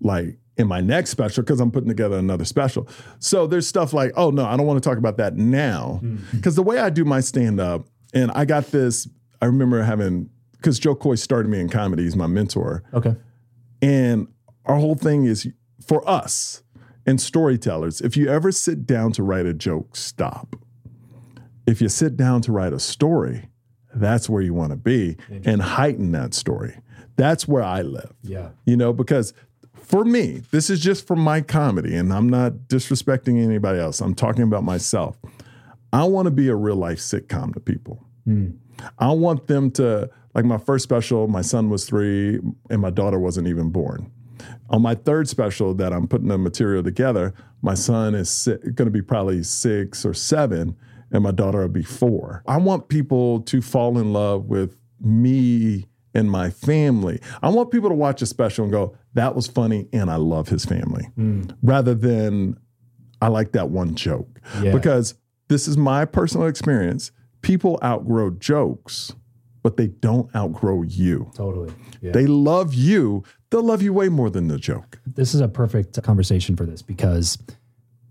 [0.00, 2.88] like in my next special because I'm putting together another special.
[3.20, 5.98] So there's stuff like, oh no, I don't want to talk about that now.
[6.00, 6.16] Hmm.
[6.32, 9.08] Because the way I do my stand up, and I got this,
[9.40, 12.82] I remember having, because Jo Koy started me in comedy, he's my mentor.
[12.92, 13.14] Okay.
[13.80, 14.26] And
[14.66, 15.48] our whole thing is
[15.86, 16.62] for us
[17.06, 20.56] and storytellers, if you ever sit down to write a joke, stop.
[21.66, 23.48] If you sit down to write a story,
[23.94, 26.78] that's where you want to be and heighten that story.
[27.16, 28.12] That's where I live.
[28.22, 28.50] Yeah.
[28.64, 29.34] You know, because
[29.74, 34.00] for me, this is just for my comedy, and I'm not disrespecting anybody else.
[34.00, 35.18] I'm talking about myself.
[35.92, 38.04] I want to be a real life sitcom to people.
[38.24, 38.50] Hmm.
[38.98, 42.38] I want them to, like my first special, my son was three
[42.70, 44.10] and my daughter wasn't even born.
[44.70, 48.86] On my third special that I'm putting the material together, my son is si- going
[48.86, 50.76] to be probably six or seven,
[51.12, 52.42] and my daughter will be four.
[52.46, 57.20] I want people to fall in love with me and my family.
[57.42, 60.48] I want people to watch a special and go, that was funny, and I love
[60.48, 61.54] his family, mm.
[61.62, 62.56] rather than
[63.20, 64.40] I like that one joke.
[64.62, 64.72] Yeah.
[64.72, 65.14] Because
[65.48, 67.10] this is my personal experience.
[67.42, 69.12] people outgrow jokes,
[69.62, 71.30] but they don't outgrow you.
[71.34, 71.72] Totally.
[72.00, 72.12] Yeah.
[72.12, 73.24] They love you.
[73.50, 75.00] They'll love you way more than the joke.
[75.04, 77.36] this is a perfect conversation for this because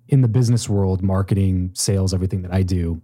[0.09, 3.01] in the business world, marketing, sales, everything that I do,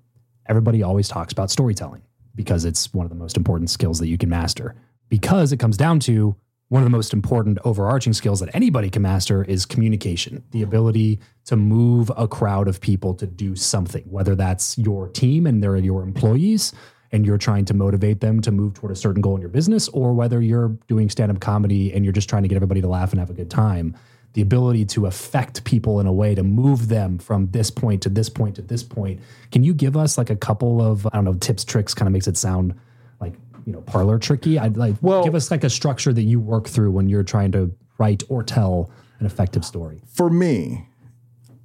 [0.48, 2.02] everybody always talks about storytelling
[2.36, 4.76] because it's one of the most important skills that you can master.
[5.08, 6.36] Because it comes down to
[6.68, 11.20] one of the most important overarching skills that anybody can master is communication, the ability
[11.46, 15.78] to move a crowd of people to do something, whether that's your team and they're
[15.78, 16.74] your employees
[17.16, 19.88] and you're trying to motivate them to move toward a certain goal in your business,
[19.90, 22.88] or whether you're doing stand up comedy and you're just trying to get everybody to
[22.90, 23.96] laugh and have a good time.
[24.34, 28.10] The ability to affect people in a way to move them from this point to
[28.10, 29.22] this point to this point.
[29.54, 32.12] Can you give us like a couple of, I don't know, tips, tricks, kind of
[32.12, 32.76] makes it sound
[33.22, 33.34] like,
[33.66, 34.60] you know, parlor tricky?
[34.60, 37.54] I'd like, Well- give us like a structure that you work through when you're trying
[37.54, 38.92] to write or tell
[39.22, 40.02] an effective story.
[40.06, 40.90] For me,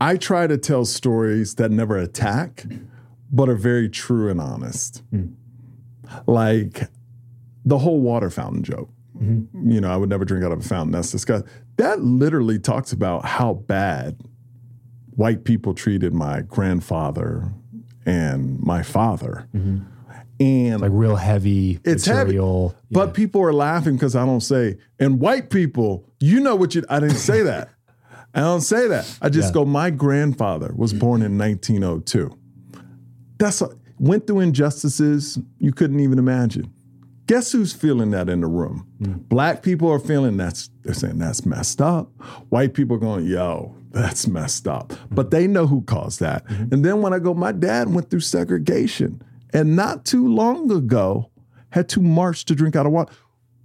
[0.01, 2.67] I try to tell stories that never attack,
[3.33, 5.03] but are very true and honest.
[5.11, 5.27] Hmm.
[6.27, 6.83] Like
[7.65, 8.91] the whole water fountain joke.
[9.21, 9.71] Mm-hmm.
[9.71, 10.93] You know, I would never drink out of a fountain.
[10.93, 11.51] That's disgusting.
[11.77, 14.19] That literally talks about how bad
[15.17, 17.53] white people treated my grandfather
[18.07, 19.47] and my father.
[19.55, 19.85] Mm-hmm.
[20.43, 22.75] And Like real heavy It's heavy, material.
[22.91, 26.83] but people are laughing because I don't say, and white people, you know what you,
[26.89, 27.69] I didn't say that.
[28.35, 29.19] I don't say that.
[29.21, 29.53] I just Yeah.
[29.55, 32.35] go, my grandfather was born in 1902.
[33.39, 33.69] That's, a,
[34.01, 36.73] went through injustices you couldn't even imagine.
[37.27, 38.89] Guess who's feeling that in the room?
[39.29, 42.11] Black people are feeling that's, they're saying that's messed up.
[42.49, 44.93] White people are going, yo, that's messed up.
[45.13, 46.45] But they know who caused that.
[46.47, 46.75] Mm-hmm.
[46.75, 49.23] And then when I go, my dad went through segregation
[49.53, 51.31] and not too long ago
[51.71, 53.13] had to march to drink out of water.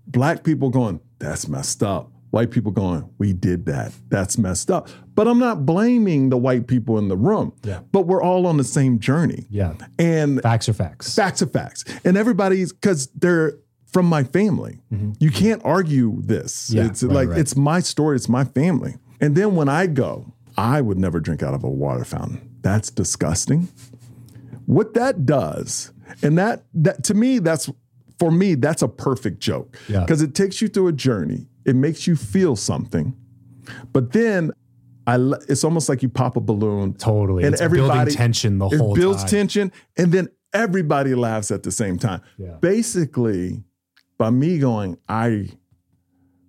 [0.05, 2.11] Black people going, that's messed up.
[2.36, 3.93] White people going, we did that.
[4.09, 4.89] That's messed up.
[5.13, 7.53] But I'm not blaming the white people in the room.
[7.63, 7.79] Yeah.
[7.93, 9.45] But we're all on the same journey.
[9.49, 9.75] Yeah.
[9.97, 11.15] And Facts are facts.
[11.15, 11.86] facts are facts.
[12.03, 14.81] And everybody's because they're from my family.
[15.17, 16.67] You can't argue this.
[16.67, 16.77] Mm-hmm.
[16.77, 17.39] Yeah, it's right, like right.
[17.39, 18.97] it's my story, it's my family.
[19.21, 22.57] And then when I go, I would never drink out of a water fountain.
[22.61, 23.69] That's disgusting.
[24.65, 27.69] What that does, and that that to me, that's
[28.19, 29.77] for me, that's a perfect joke.
[29.88, 30.01] Yeah.
[30.01, 31.47] Because it takes you through a journey.
[31.66, 33.16] It makes you feel something.
[33.91, 34.51] But then
[35.07, 37.43] I it's almost like you pop a balloon Totally.
[37.43, 39.30] and it's everybody building tension the it whole builds time.
[39.30, 42.57] tension and then everybody laughs at the same time Yeah.
[42.61, 43.63] basically
[44.18, 45.49] by me going i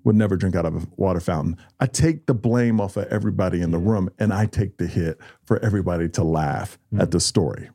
[0.05, 3.61] would never drink out of a water fountain i take the blame off of everybody
[3.61, 7.11] in the room and i take the hit for everybody to laugh at hmm.
[7.11, 7.69] the story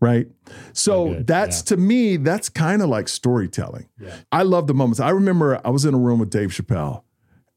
[0.00, 0.26] right?
[0.72, 3.88] So that's to me that's kind of like storytelling.
[4.32, 5.00] I love the moments.
[5.00, 7.02] I remember i was in a room with dave chappelle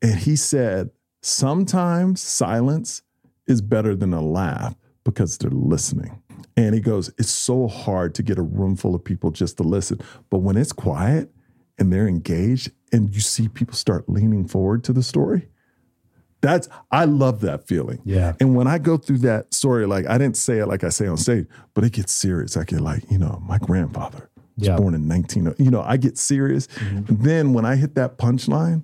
[0.01, 3.01] and he said sometimes silence
[3.47, 6.21] is better than a laugh because they're listening.
[6.55, 9.63] And he goes, It's so hard to get a room full of people just to
[9.63, 10.01] listen.
[10.29, 11.29] But when it's quiet
[11.77, 15.49] and they're engaged and you see people start leaning forward to the story,
[16.41, 17.99] that's, I love that feeling.
[18.05, 18.33] Yeah.
[18.39, 21.07] And when I go through that story, like I didn't say it like I say
[21.07, 22.55] on stage, but it gets serious.
[22.57, 24.77] I get like, you know, my grandfather was Yeah.
[24.77, 26.67] born in 19, you know, I get serious.
[26.79, 28.83] And then when I hit that punchline,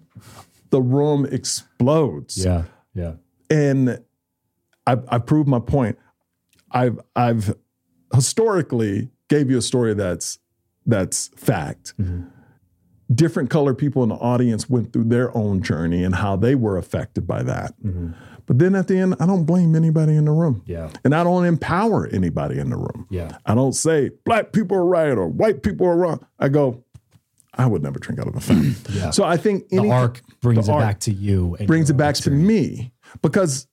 [0.71, 2.63] the room explodes Yeah.
[2.95, 3.13] Yeah.
[3.49, 3.99] and
[4.87, 5.97] I, I proved my point.
[6.71, 7.53] I've I've
[8.13, 10.39] historically gave you a story that's
[10.85, 11.93] that's fact.
[11.99, 12.27] Mm-hmm.
[13.13, 16.77] Different color people in the audience went through their own journey and how they were
[16.77, 17.73] affected by that.
[17.83, 18.11] Mm-hmm.
[18.45, 20.63] But then at the end, I don't blame anybody in the room.
[20.65, 20.89] Yeah.
[21.03, 23.07] And I don't empower anybody in the room.
[23.09, 23.37] Yeah.
[23.45, 26.25] I don't say black people are right or white people are wrong.
[26.39, 26.83] I go,
[27.53, 28.75] I would never drink out of a fountain.
[28.93, 29.11] Yeah.
[29.11, 31.55] So I think The arc brings the it back to you.
[31.59, 32.91] and brings it back to me
[33.21, 33.67] because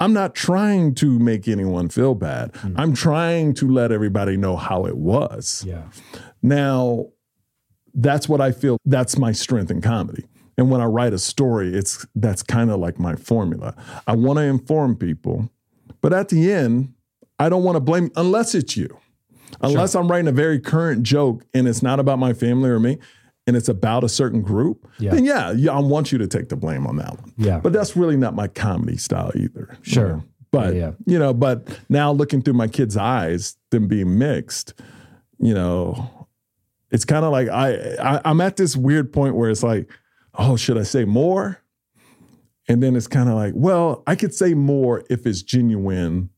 [0.00, 2.52] I'm not trying to make anyone feel bad.
[2.54, 2.74] Mm.
[2.76, 5.64] I'm trying to let everybody know how it was.
[5.66, 5.82] Yeah.
[6.42, 7.06] Now,
[8.00, 10.24] that's what I feel that's my strength in comedy.
[10.56, 13.74] And when I write a story, it's that's kind of like my formula.
[14.06, 15.50] I want to inform people,
[16.00, 16.94] but at the end,
[17.38, 18.96] I don't want to blame unless it's you.
[19.60, 22.98] Unless I'm writing a very current joke and it's not about my family or me
[23.46, 25.12] and it's about a certain group, Yeah.
[25.14, 27.32] then yeah, yeah, I want you to take the blame on that one.
[27.38, 27.58] Yeah.
[27.60, 29.68] But that's really not my comedy style either.
[29.84, 30.08] you Sure.
[30.08, 30.24] know.
[30.50, 30.90] But Yeah, yeah.
[31.06, 34.74] you know, but now looking through my kids' eyes, them being mixed,
[35.38, 36.10] you know,
[36.90, 39.90] it's kind of like I, I I'm at this weird point where it's like,
[40.34, 41.60] oh, should I say more?
[42.68, 46.30] And then it's kind of like, well, I could say more if it's genuine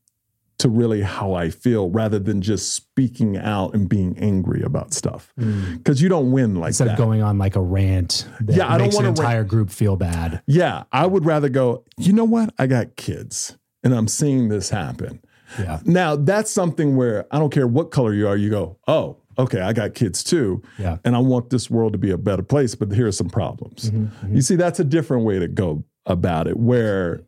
[0.59, 5.33] to really how I feel rather than just speaking out and being angry about stuff.
[5.41, 5.79] Mm.
[5.79, 6.93] Because you don't win like Instead that.
[6.93, 9.19] of going on like a rant that Yeah, I don't makes an wanna rant.
[9.19, 10.43] entire group feel bad.
[10.47, 12.53] Yeah, I would rather go, you know what?
[12.59, 15.21] I got kids and I'm seeing this happen.
[15.59, 15.81] Yeah.
[15.85, 19.61] Now that's something where I don't care what color you are, you go, oh, okay,
[19.61, 20.63] I got kids too.
[20.79, 20.99] Yeah.
[21.05, 23.91] And I want this world to be a better place, but here are some problems.
[23.91, 27.21] Mm-hmm, You see, that's a different way to go about it, where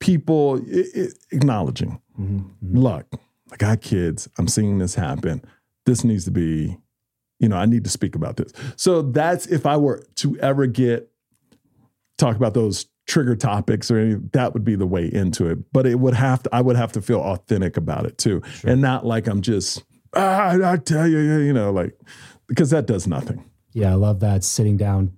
[0.00, 3.06] people i i acknowledging, Mm-hmm, look,
[3.52, 5.42] I got kids, I'm seeing this happen.
[5.84, 6.78] This needs to be,
[7.38, 8.52] you know, I need to speak about this.
[8.76, 11.10] So that's if I were to ever get
[12.16, 15.58] talk about those trigger topics or any, that would be the way into it.
[15.72, 18.80] But it would have to, I would have to feel authentic about it too, and
[18.80, 19.84] not like I'm just,
[20.16, 21.98] ah, I tell you, you know, like
[22.46, 23.44] because that does nothing.
[23.72, 24.44] Yeah, I love that.
[24.44, 25.16] Sitting down,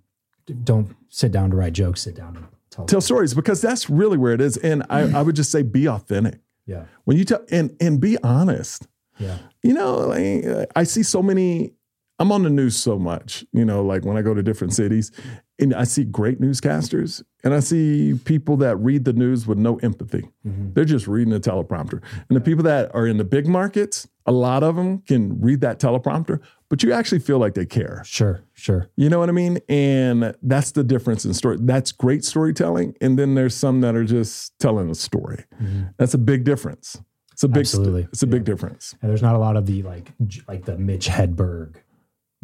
[0.64, 2.02] don't sit down to write jokes.
[2.02, 2.86] Sit down and tell.
[2.86, 5.88] Tell stories because that's really where it is, and I, I would just say be
[5.88, 8.86] authentic yeah, when you tell and and be honest.
[9.18, 11.72] yeah, You know, like, I see so many.
[12.20, 15.12] I'm on the news so much, you know, like when I go to different cities
[15.58, 19.76] and I see great newscasters and I see people that read the news with no
[19.76, 20.28] empathy.
[20.46, 20.72] Mm-hmm.
[20.74, 22.02] They're just reading a teleprompter.
[22.28, 25.60] And the people that are in the big markets, a lot of them can read
[25.62, 28.02] that teleprompter, but you actually feel like they care.
[28.04, 28.88] sure, sure.
[28.96, 29.58] You know what I mean?
[29.68, 31.58] And that's the difference in story.
[31.60, 32.94] That's great storytelling.
[33.00, 35.44] And then there's some that are just telling a story.
[35.60, 35.84] Mm-hmm.
[35.96, 37.00] That's a big difference.
[37.32, 38.08] It's a big, Absolutely.
[38.12, 38.96] it's a big difference.
[39.00, 40.12] And there's not a lot of the like,
[40.48, 41.76] like the Mitch Hedberg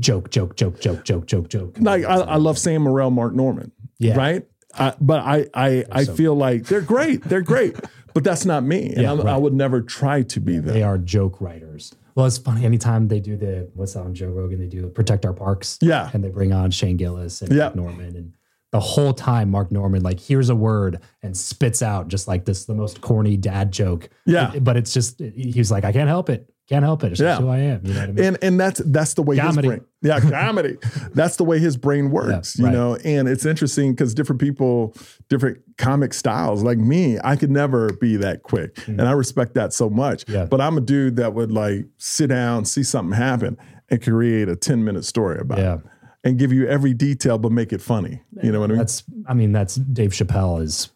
[0.00, 1.76] joke, joke, joke, joke, joke, joke, joke.
[1.78, 3.72] like I, I love Sam Morril, Mark Normand.
[3.98, 4.16] Yeah.
[4.16, 4.46] Right.
[4.76, 7.22] I, but I I, I so feel like they're great.
[7.24, 7.76] They're great.
[8.14, 8.92] but that's not me.
[8.92, 10.72] And Yeah, I'm, I would never try to be that.
[10.72, 11.94] They are joke writers.
[12.16, 12.64] Well, it's funny.
[12.64, 14.58] Anytime they do the what's that on Joe Rogan?
[14.60, 15.78] They do protect our parks.
[15.80, 16.10] Yeah.
[16.12, 17.64] and they bring on Shane Gillis and Yeah.
[17.64, 18.32] Mark Normand, and
[18.72, 22.64] the whole time Mark Normand like hears a word and spits out just like this
[22.64, 24.08] the most corny dad joke.
[24.26, 24.52] Yeah.
[24.60, 27.12] but it's just he's like I can't help it, can't help it.
[27.12, 27.44] It's just Yeah.
[27.44, 27.80] who I am.
[27.84, 28.24] You know what I mean?
[28.24, 29.68] And and that's that's the way Comedy.
[29.68, 29.86] his brain.
[30.02, 30.76] Yeah, comedy.
[31.14, 32.58] that's the way his brain works.
[32.58, 32.72] you right.
[32.72, 34.94] know, and it's interesting because different people,
[35.28, 36.62] different comic styles.
[36.62, 40.24] Like me, I could never be that quick, and I respect that so much.
[40.26, 40.34] Mm.
[40.34, 40.44] Yeah.
[40.46, 43.56] But I'm a dude that would like sit down, see something happen,
[43.90, 45.74] and create a 10 minute story about Yeah.
[45.74, 45.80] it,
[46.24, 48.22] and give you every detail, but make it funny.
[48.42, 48.78] You know what I mean?
[48.78, 50.90] That's I mean that's Dave Chappelle is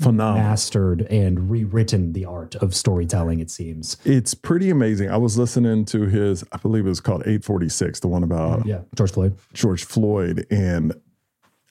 [0.00, 0.48] Phenomenal.
[0.48, 3.40] mastered and rewritten the art of storytelling.
[3.40, 3.96] It seems.
[4.04, 5.10] It's pretty amazing.
[5.10, 8.82] I was listening to his, I believe it was called 846, the one about Yeah,
[8.94, 9.36] George Floyd.
[9.54, 10.46] George Floyd.
[10.50, 10.94] And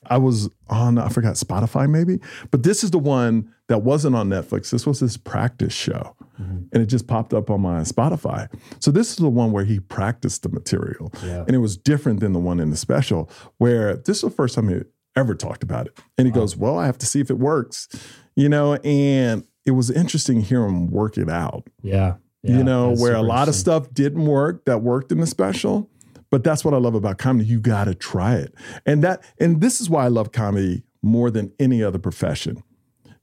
[0.10, 2.20] I was on, I forgot, Spotify maybe,
[2.52, 4.72] but this is the one that wasn't on Netflix.
[4.72, 6.16] This was his practice show.
[6.42, 6.58] Mm-hmm.
[6.72, 8.48] And it just popped up on my Spotify.
[8.80, 11.12] So this is the one where he practiced the material.
[11.24, 11.44] Yeah.
[11.48, 14.56] And it was different than the one in the special, where this is the first
[14.56, 14.82] time he
[15.18, 16.00] ever talked about it.
[16.18, 17.88] And he goes, Well, I have to see if it works,
[18.36, 22.64] you know, and it was interesting to hear him work it out Yeah, yeah you
[22.64, 25.90] know, where a lot of stuff didn't work that worked in the special.
[26.30, 27.46] But that's what I love about comedy.
[27.46, 28.54] You got to try it.
[28.86, 32.64] And that and this is why I love comedy more than any other profession.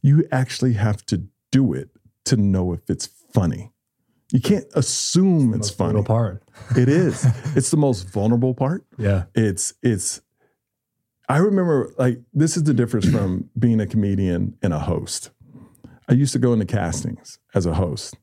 [0.01, 1.90] You actually have to do it
[2.24, 3.70] to know if it's funny.
[4.32, 6.07] You can't assume it's brutal funny.
[6.07, 6.42] part.
[6.76, 7.26] It is.
[7.55, 8.84] it's the most vulnerable part.
[8.97, 10.20] Yeah, It's it's
[11.29, 15.31] I remember like this is the difference from being a comedian and a host.
[16.09, 18.16] I used to go into castings as a host,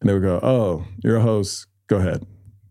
[0.00, 1.66] and they would go, "Oh, you're a host.
[1.86, 2.26] Go ahead,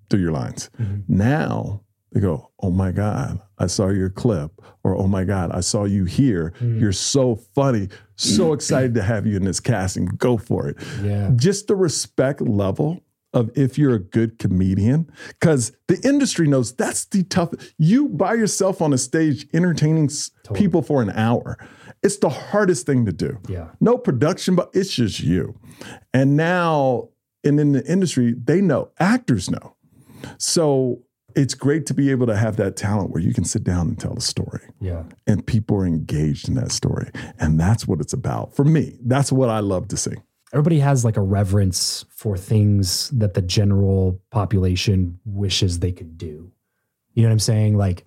[0.10, 1.02] do your lines." Mm-hmm.
[1.08, 4.52] Now they go, "Oh my God, I saw your clip,"
[4.84, 6.54] or "Oh my God, I saw you here.
[6.60, 6.82] Mm.
[6.82, 7.90] You're so funny.
[8.16, 10.06] So excited to have you in this casting.
[10.06, 11.32] Go for it." yeah.
[11.36, 13.04] just the respect level
[13.34, 18.34] of if you're a good comedian because the industry knows that's the tough you by
[18.34, 21.58] yourself on a stage entertaining s- people for an hour
[22.02, 23.38] it's the hardest thing to do.
[23.50, 23.68] Yeah.
[23.82, 25.60] no production but it's just you.
[26.14, 27.10] And now
[27.44, 29.76] and in the industry they know actors know.
[30.38, 31.04] So
[31.36, 34.00] it's great to be able to have that talent where you can sit down and
[34.00, 34.62] tell the story.
[34.82, 35.04] Yeah.
[35.28, 37.12] and people are engaged in that story.
[37.40, 38.98] And that's what it's about for me.
[39.06, 40.16] That's what i love to see
[40.54, 46.52] Everybody has like a reverence for things that the general population wishes they could do.
[47.14, 47.78] You know what I'm saying?
[47.78, 48.06] Like,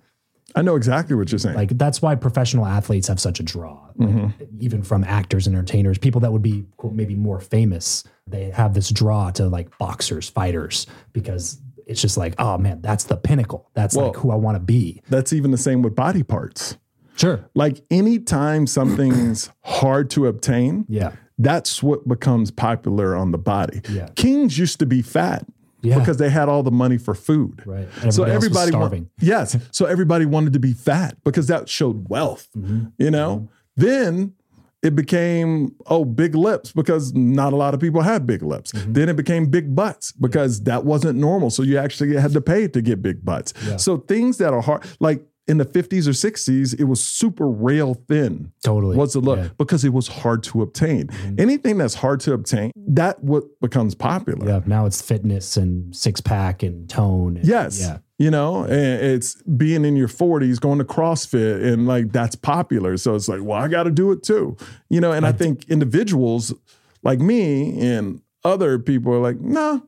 [0.55, 3.79] i know exactly what you're saying like that's why professional athletes have such a draw.
[3.95, 4.43] Like, mm-hmm.
[4.59, 8.89] even from actors, entertainers, people that would be quote, maybe more famous, they have this
[8.89, 13.69] draw to like boxers, fighters, because it's just like, oh man, that's the pinnacle.
[13.73, 15.01] That's like who I want to be.
[15.09, 16.77] That's even the same with body parts.
[17.15, 17.47] Sure.
[17.53, 21.13] Like anytime something's hard to obtain, Yeah.
[21.37, 23.81] That's what becomes popular on the body.
[23.89, 24.07] Yeah.
[24.15, 25.45] Kings used to be fat
[25.81, 25.97] Yeah.
[25.99, 27.61] because they had all the money for food.
[27.65, 27.87] Right.
[28.01, 29.09] And So everybody everybody wa- starving.
[29.19, 29.57] yes.
[29.71, 32.47] So everybody wanted to be fat because that showed wealth.
[32.55, 32.85] Mm-hmm.
[32.97, 33.49] You know?
[33.75, 34.33] Then
[34.83, 38.71] it became oh big lips because not a lot of people had big lips.
[38.73, 38.93] Mm-hmm.
[38.93, 41.49] Then it became big butts because that wasn't normal.
[41.49, 43.53] So you actually had to pay to get big butts.
[43.77, 47.95] So things that are hard like in the 50s or 60s, it was super rail
[48.07, 48.51] thin.
[48.63, 48.95] Totally.
[48.95, 49.39] What's the look?
[49.39, 49.49] Yeah.
[49.57, 51.07] Because it was hard to obtain.
[51.07, 51.35] Mm-hmm.
[51.39, 54.47] Anything that's hard to obtain, that what becomes popular.
[54.47, 54.61] Yeah.
[54.65, 57.37] Now it's fitness and six pack and tone.
[57.37, 57.79] and- Yes.
[57.81, 57.97] Yeah.
[58.19, 62.95] You know, and it's being in your 40s, going to CrossFit, and like that's popular.
[62.95, 64.55] So it's like, well, I got to do it too.
[64.89, 66.53] You know, and I think individuals
[67.01, 69.79] like me and other people are like, nah,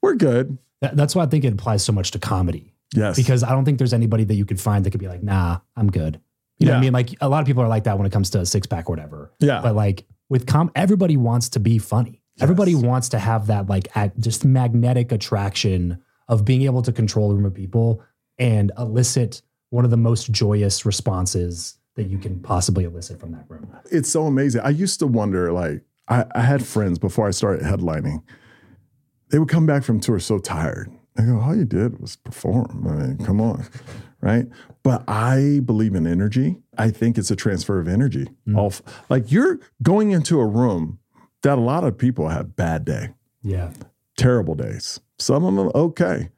[0.00, 0.56] we're good.
[0.80, 3.16] That's why I think it applies so much to comedy Yes.
[3.16, 5.58] because I don't think there's anybody that you could find that could be like, nah,
[5.76, 6.20] I'm good.
[6.58, 6.92] You know what I mean?
[6.92, 8.88] Like a lot of people are like that when it comes to a six pack
[8.88, 9.32] or whatever.
[9.40, 9.60] yeah.
[9.60, 12.22] But like with com, everybody wants to be funny.
[12.40, 17.30] Everybody wants to have that like at just magnetic attraction of being able to control
[17.30, 18.02] a room of people
[18.38, 23.44] and elicit one of the most joyous responses that you can possibly elicit from that
[23.48, 23.68] room.
[23.90, 24.60] it's so amazing.
[24.62, 28.22] I used to wonder, like, I, I had friends before I started headlining.
[29.30, 30.90] They would come back from tour so tired.
[31.16, 32.86] I go, all you did was perform.
[32.88, 33.64] I mean, come on,
[34.20, 34.46] right?
[34.82, 36.56] But I believe in energy.
[36.76, 38.28] I think it's a transfer of energy.
[38.56, 40.98] Off, like you're going into a room
[41.42, 43.10] that a lot of people have bad day,
[43.42, 43.70] Yeah.
[44.16, 44.98] terrible days.
[45.18, 46.30] Some of them okay.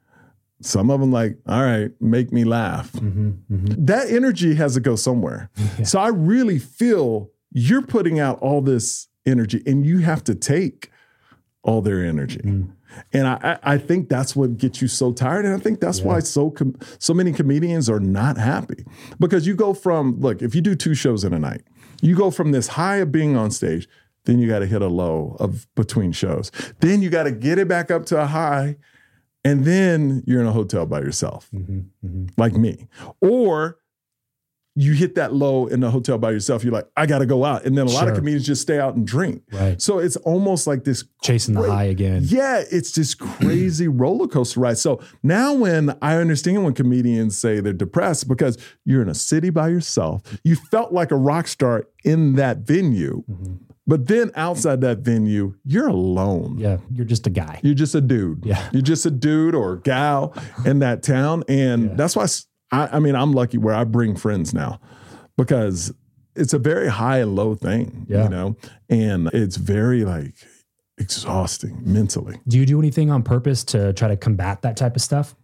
[0.61, 4.79] Some of them like, all right, make me laugh hmm hmm that energy has to
[4.79, 5.49] go somewhere.
[5.83, 10.91] So I really feel you're putting out all this energy and you have to take
[11.63, 12.39] all their energy.
[12.43, 12.69] Mm.
[13.13, 15.45] And I, I think that's what gets you so tired.
[15.45, 18.85] And I think that's why so com- so many comedians are not happy.
[19.19, 21.61] Because you go from look if you do two shows in a night,
[22.01, 23.87] you go from this high of being on stage,
[24.25, 27.57] then you got to hit a low of between shows, then you got to get
[27.57, 28.77] it back up to a high,
[29.43, 31.49] and then you're in a hotel by yourself.
[31.51, 32.87] Hmm hmm like me.
[33.21, 33.77] Or
[34.79, 36.63] you hit that low in the hotel by yourself.
[36.63, 37.65] You're like, I got to go out.
[37.65, 39.41] And then a lot of comedians just stay out and drink.
[39.51, 39.81] Right.
[39.81, 41.03] So it's almost like this.
[41.23, 42.21] Chasing the high again.
[42.25, 44.77] Yeah, it's this crazy roller coaster ride.
[44.77, 48.55] So now when I understand when comedians say they're depressed because
[48.85, 53.23] you're in a city by yourself, you felt like a rock star in that venue.
[53.27, 53.57] Mhm.
[53.87, 56.57] But then outside that venue, you're alone.
[56.59, 56.77] Yeah.
[56.91, 57.61] You're just a guy.
[57.63, 58.45] You're just a dude.
[58.45, 58.61] Yeah.
[58.73, 61.45] You're just a dude or gal in that town.
[61.47, 61.93] And Yeah.
[61.95, 62.27] that's why
[62.71, 64.79] I, I mean, I'm lucky where I bring friends now
[65.37, 65.93] because
[66.35, 68.23] it's a very high and low thing, Yeah.
[68.23, 68.55] you know,
[68.89, 70.33] and it's very like
[70.97, 72.39] exhausting mentally.
[72.47, 75.35] Do you do anything on purpose to try to combat that type of stuff?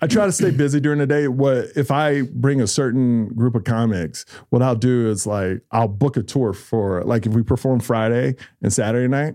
[0.00, 1.28] I try to stay busy during the day.
[1.28, 4.24] What if I bring a certain group of comics?
[4.48, 8.36] What I'll do is like I'll book a tour for like if we perform Friday
[8.62, 9.34] and Saturday night.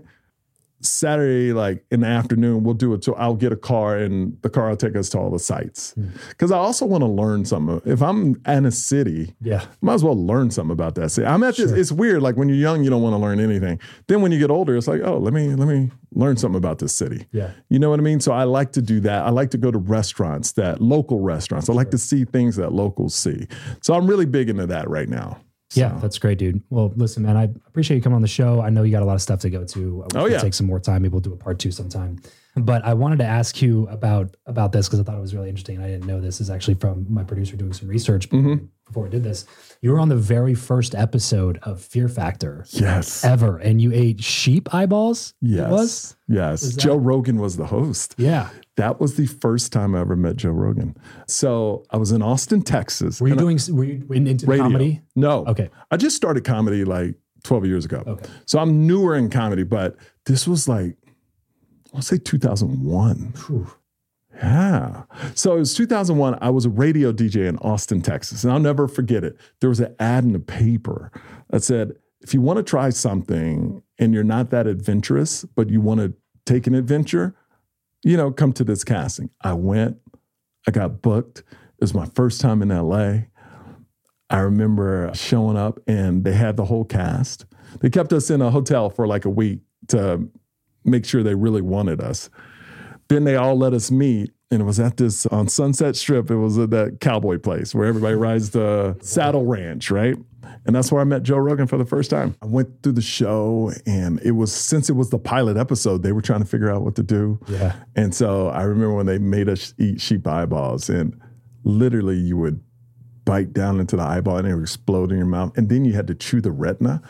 [0.80, 3.04] Saturday, like in the afternoon, we'll do it.
[3.04, 5.92] So I'll get a car, and the car will take us to all the sites.
[5.92, 6.08] Hmm.
[6.30, 7.80] Because I also want to learn something.
[7.84, 9.64] If I'm in a city, Yeah.
[9.80, 11.26] might as well learn something about that city.
[11.26, 11.72] I'm at this.
[11.72, 12.22] It's weird.
[12.22, 13.80] Like when you're young, you don't want to learn anything.
[14.06, 16.78] Then when you get older, it's like, oh, let me let me learn something about
[16.78, 17.26] this city.
[17.32, 17.50] Yeah.
[17.68, 18.20] You know what I mean?
[18.20, 19.24] So I like to do that.
[19.26, 21.68] I like to go to restaurants that local restaurants.
[21.68, 23.46] I like to see things that locals see.
[23.82, 25.38] So I'm really big into that right now.
[25.74, 26.62] Yeah, that's great, dude.
[26.70, 28.60] Well, listen, man, I appreciate you coming on the show.
[28.62, 30.02] I know you got a lot of stuff to go to.
[30.02, 30.38] I wish Oh, yeah.
[30.38, 31.02] take some more time.
[31.02, 32.20] Maybe we'll do a part two sometime.
[32.56, 35.48] But I wanted to ask you about about this because I thought it was really
[35.48, 35.80] interesting.
[35.80, 38.64] I didn't know this is actually from my producer doing some research Mm-hmm.
[38.84, 39.44] before we did this.
[39.80, 43.24] You were on the very first episode of Fear Factor Yes.
[43.24, 45.34] ever, and you ate sheep eyeballs.
[45.40, 45.68] Yes.
[45.68, 46.16] it was.
[46.26, 46.62] Yes.
[46.62, 48.16] Was Joe Rogan was the host.
[48.18, 48.48] Yeah.
[48.76, 50.96] That was the first time I ever met Joe Rogan.
[51.28, 53.20] So I was in Austin, Texas.
[53.20, 53.58] Were you and I- doing?
[53.76, 54.64] Were you in, into radio.
[54.64, 55.02] comedy?
[55.14, 55.44] No.
[55.46, 55.70] Okay.
[55.92, 58.02] I just started comedy like 12 years ago.
[58.06, 58.28] Okay.
[58.46, 59.96] So I'm newer in comedy, but
[60.26, 60.96] this was like,
[61.98, 63.34] I'll say 2001.
[63.48, 63.66] Whew.
[64.36, 65.02] Yeah.
[65.34, 66.38] So it was 2001.
[66.40, 68.44] I was a radio DJ in Austin, Texas.
[68.44, 69.36] And I'll never forget it.
[69.60, 71.10] There was an ad in the paper
[71.50, 75.80] that said, if you want to try something and you're not that adventurous, but you
[75.80, 76.14] want to
[76.46, 77.34] take an adventure,
[78.04, 79.30] you know, come to this casting.
[79.40, 79.96] I went,
[80.68, 81.40] I got booked.
[81.40, 83.22] It was my first time in LA.
[84.30, 87.44] I remember showing up and they had the whole cast.
[87.80, 90.28] They kept us in a hotel for like a week to
[90.84, 92.30] make sure they really wanted us.
[93.08, 96.30] Then they all let us meet, and it was at this on Sunset Strip.
[96.30, 100.16] It was at that cowboy place where everybody rides the saddle ranch, right?
[100.66, 102.34] And that's where I met Joe Rogan for the first time.
[102.42, 106.12] I went through the show, and it was since it was the pilot episode, they
[106.12, 107.40] were trying to figure out what to do.
[107.48, 107.74] Yeah.
[107.96, 111.18] And so I remember when they made us eat sheep eyeballs, and
[111.64, 112.60] literally you would
[113.28, 115.92] bite down into the eyeball and it would explode in your mouth, and then you
[115.92, 117.02] had to chew the retina,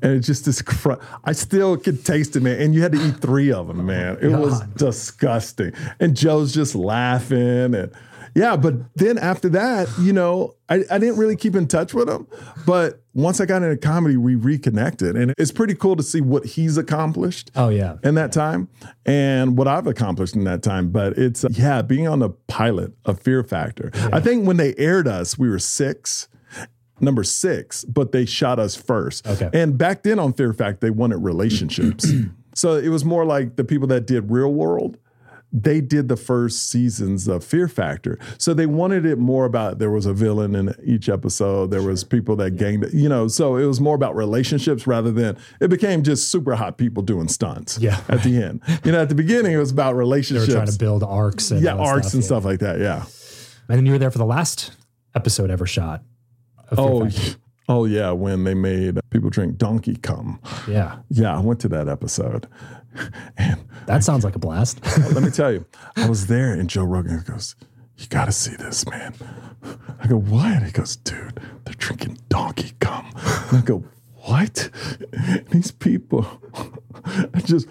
[0.00, 0.62] and it's just this.
[0.62, 2.60] Cr- I still could taste it, man.
[2.60, 4.18] And you had to eat three of them, man.
[4.22, 5.72] It was disgusting.
[5.98, 7.90] And Joe's just laughing, and
[8.36, 12.08] yeah, but then after that, you know, I, I didn't really keep in touch with
[12.08, 12.26] him.
[12.66, 15.16] But once I got into comedy, we reconnected.
[15.16, 17.96] And it's pretty cool to see what he's accomplished Oh yeah.
[18.04, 18.68] in that time
[19.06, 20.90] and what I've accomplished in that time.
[20.90, 23.90] But it's, uh, yeah, being on the pilot of Fear Factor.
[24.12, 26.28] I think when they aired us, we were six.
[26.98, 29.26] Number six, but they shot us first.
[29.26, 29.50] Okay.
[29.52, 32.06] And back then on Fear Factor, they wanted relationships.
[32.54, 34.96] so it was more like the people that did Real World
[35.52, 38.18] they did the first seasons of Fear Factor.
[38.36, 41.70] So they wanted it more about there was a villain in each episode.
[41.70, 45.38] There was people that ganged, you know, so it was more about relationships rather than
[45.60, 47.78] it became just super hot people doing stunts.
[47.78, 48.00] Yeah.
[48.08, 48.60] At the end.
[48.84, 50.46] You know, at the beginning it was about relationships.
[50.48, 52.26] They were trying to build arcs and yeah, arcs stuff, and yeah.
[52.26, 52.78] stuff like that.
[52.80, 53.04] Yeah.
[53.68, 54.72] And then you were there for the last
[55.14, 56.02] episode ever shot.
[56.68, 57.38] of Fear Oh, Factor.
[57.68, 60.40] Oh yeah, when they made people drink donkey cum.
[60.68, 60.98] yeah.
[61.08, 62.46] Yeah, I went to that episode.
[63.36, 64.80] And That sounds like a blast.
[65.12, 67.54] let me tell you, I was there and Joe Rogan goes,
[67.98, 69.12] You got to see this, man.
[70.00, 70.62] I go, What?
[70.62, 73.12] He goes, Dude, they're drinking donkey cum.
[73.50, 73.84] And I go,
[74.24, 74.70] What?
[75.50, 76.26] These people
[77.04, 77.68] are just,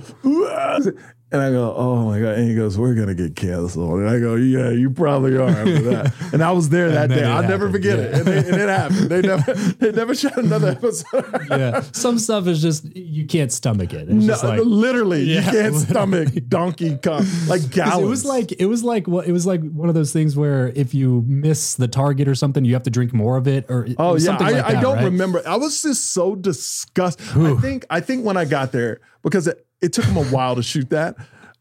[1.36, 2.38] and I go, Oh my God.
[2.38, 4.00] And he goes, We're going to get canceled.
[4.00, 6.14] And I go, Yeah, you probably are after that.
[6.34, 7.24] And I was there that day.
[7.24, 8.14] I'll never happened, forget it.
[8.14, 9.10] And, they, and it happened.
[9.10, 11.48] They never, they never shot another episode.
[11.50, 11.82] yeah.
[11.94, 14.10] Some stuff is just you can't stomach it.
[14.10, 15.80] It's No, like literally, you can't literally.
[15.86, 17.26] stomach donkey Kong.
[17.48, 18.04] like gallons.
[18.06, 20.70] It was like it was like what it was like one of those things where
[20.76, 23.88] if you miss the target or something, you have to drink more of it or
[23.98, 25.04] Oh yeah, I, like I that, don't right?
[25.06, 25.42] remember.
[25.48, 27.26] I was just so disgusted.
[27.38, 30.56] I think I think when I got there because it, it took him a while
[30.56, 31.18] to shoot that.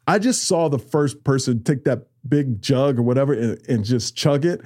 [0.07, 4.17] I just saw the first person take that big jug or whatever and, and just
[4.17, 4.61] chug it,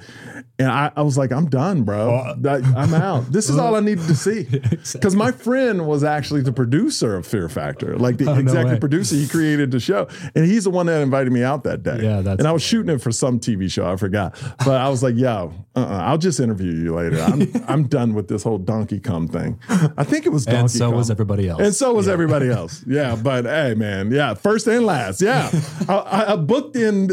[0.57, 2.09] and I, I was like, I'm done, bro.
[2.09, 2.33] Oh.
[2.75, 3.31] I'm out.
[3.31, 4.47] This is all I needed to see.
[4.93, 8.79] Because my friend was actually the producer of Fear Factor, like the Oh, executive way.
[8.79, 9.15] producer.
[9.15, 11.99] He created the show, and he's the one that invited me out that day.
[12.01, 13.89] Yeah, that's and I was shooting it for some TV show.
[13.89, 14.35] I forgot,
[14.65, 17.19] but I was like, "Yo, uh-uh, I'll just interview you later.
[17.21, 20.71] I'm I'm done with this whole donkey cum thing." I think it was donkey And
[20.71, 20.95] so cum.
[20.97, 21.61] was everybody else.
[21.61, 22.83] And so was everybody else.
[22.87, 25.21] Yeah, but hey, man, yeah, first and last.
[25.21, 25.49] Yeah,
[25.89, 27.07] I, I, I booked in,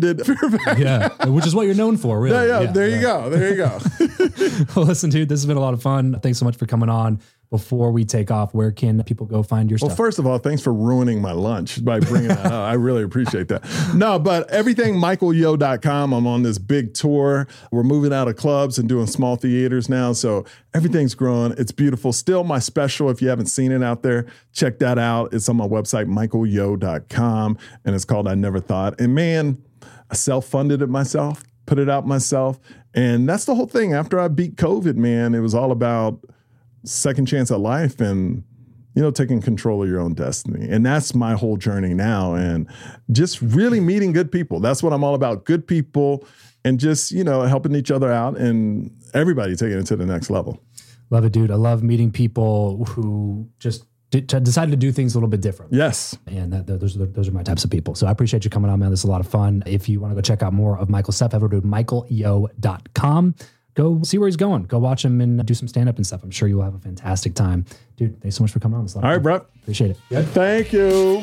[0.00, 0.82] bookended Fear Factor.
[0.82, 2.46] yeah, which is what you're known for, really.
[2.48, 3.30] Yeah, yeah, there you go.
[3.30, 3.78] There you go.
[4.76, 6.18] Well, listen, dude, this has been a lot of fun.
[6.22, 7.20] Thanks so much for coming on.
[7.50, 9.88] Before we take off, where can people go find your stuff?
[9.90, 12.52] Well, first of all, thanks for ruining my lunch by bringing that up.
[12.52, 13.62] I really appreciate that.
[13.94, 16.14] No, but everything michaelyo.com.
[16.14, 17.46] I'm on this big tour.
[17.70, 20.14] We're moving out of clubs and doing small theaters now.
[20.14, 21.52] So everything's growing.
[21.58, 22.14] It's beautiful.
[22.14, 23.10] Still my special.
[23.10, 24.24] If you haven't seen it out there,
[24.54, 25.34] check that out.
[25.34, 27.58] It's on my website, michaelyo.com.
[27.84, 28.98] And it's called I Never Thought.
[28.98, 29.62] And man,
[30.12, 32.60] I self-funded it myself, put it out myself.
[32.94, 33.94] And that's the whole thing.
[33.94, 36.20] After I beat COVID, man, it was all about
[36.84, 38.44] second chance at life and
[38.94, 42.68] you know taking control of your own destiny and that's my whole journey now and
[43.10, 46.26] just really meeting good people that's what i'm all about good people
[46.64, 50.28] and just you know helping each other out and everybody taking it to the next
[50.28, 50.60] level
[51.12, 51.50] Love it, dude.
[51.50, 55.72] I love meeting people who just decided to do things a little bit different.
[55.72, 57.94] yes And that, those, are, those are my types of people.
[57.94, 58.90] So I appreciate you coming on, man.
[58.90, 59.62] This is a lot of fun.
[59.66, 63.34] If you want to go check out more of Michael's stuff, head over to michaelyo.com.
[63.74, 64.64] Go see where he's going.
[64.64, 66.22] Go watch him and do some stand up and stuff.
[66.22, 67.64] I'm sure you will have a fantastic time.
[67.96, 68.84] Dude, thanks so much for coming on.
[68.84, 70.22] This all right bro Appreciate it.
[70.24, 71.22] thank you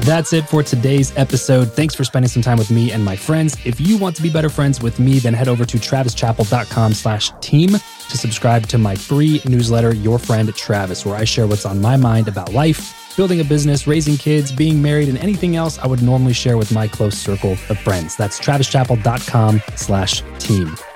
[0.00, 1.72] That's it for today's episode.
[1.72, 3.56] Thanks for spending some time with me and my friends.
[3.64, 7.32] If you want to be better friends with me, then head over to travischappell.com slash
[7.40, 7.70] team
[8.10, 11.96] to subscribe to my free newsletter, Your Friend Travis, where I share what's on my
[11.96, 16.02] mind about life, building a business, raising kids, being married, and anything else I would
[16.02, 18.16] normally share with my close circle of friends.
[18.16, 20.76] That's travischappell.com slash team.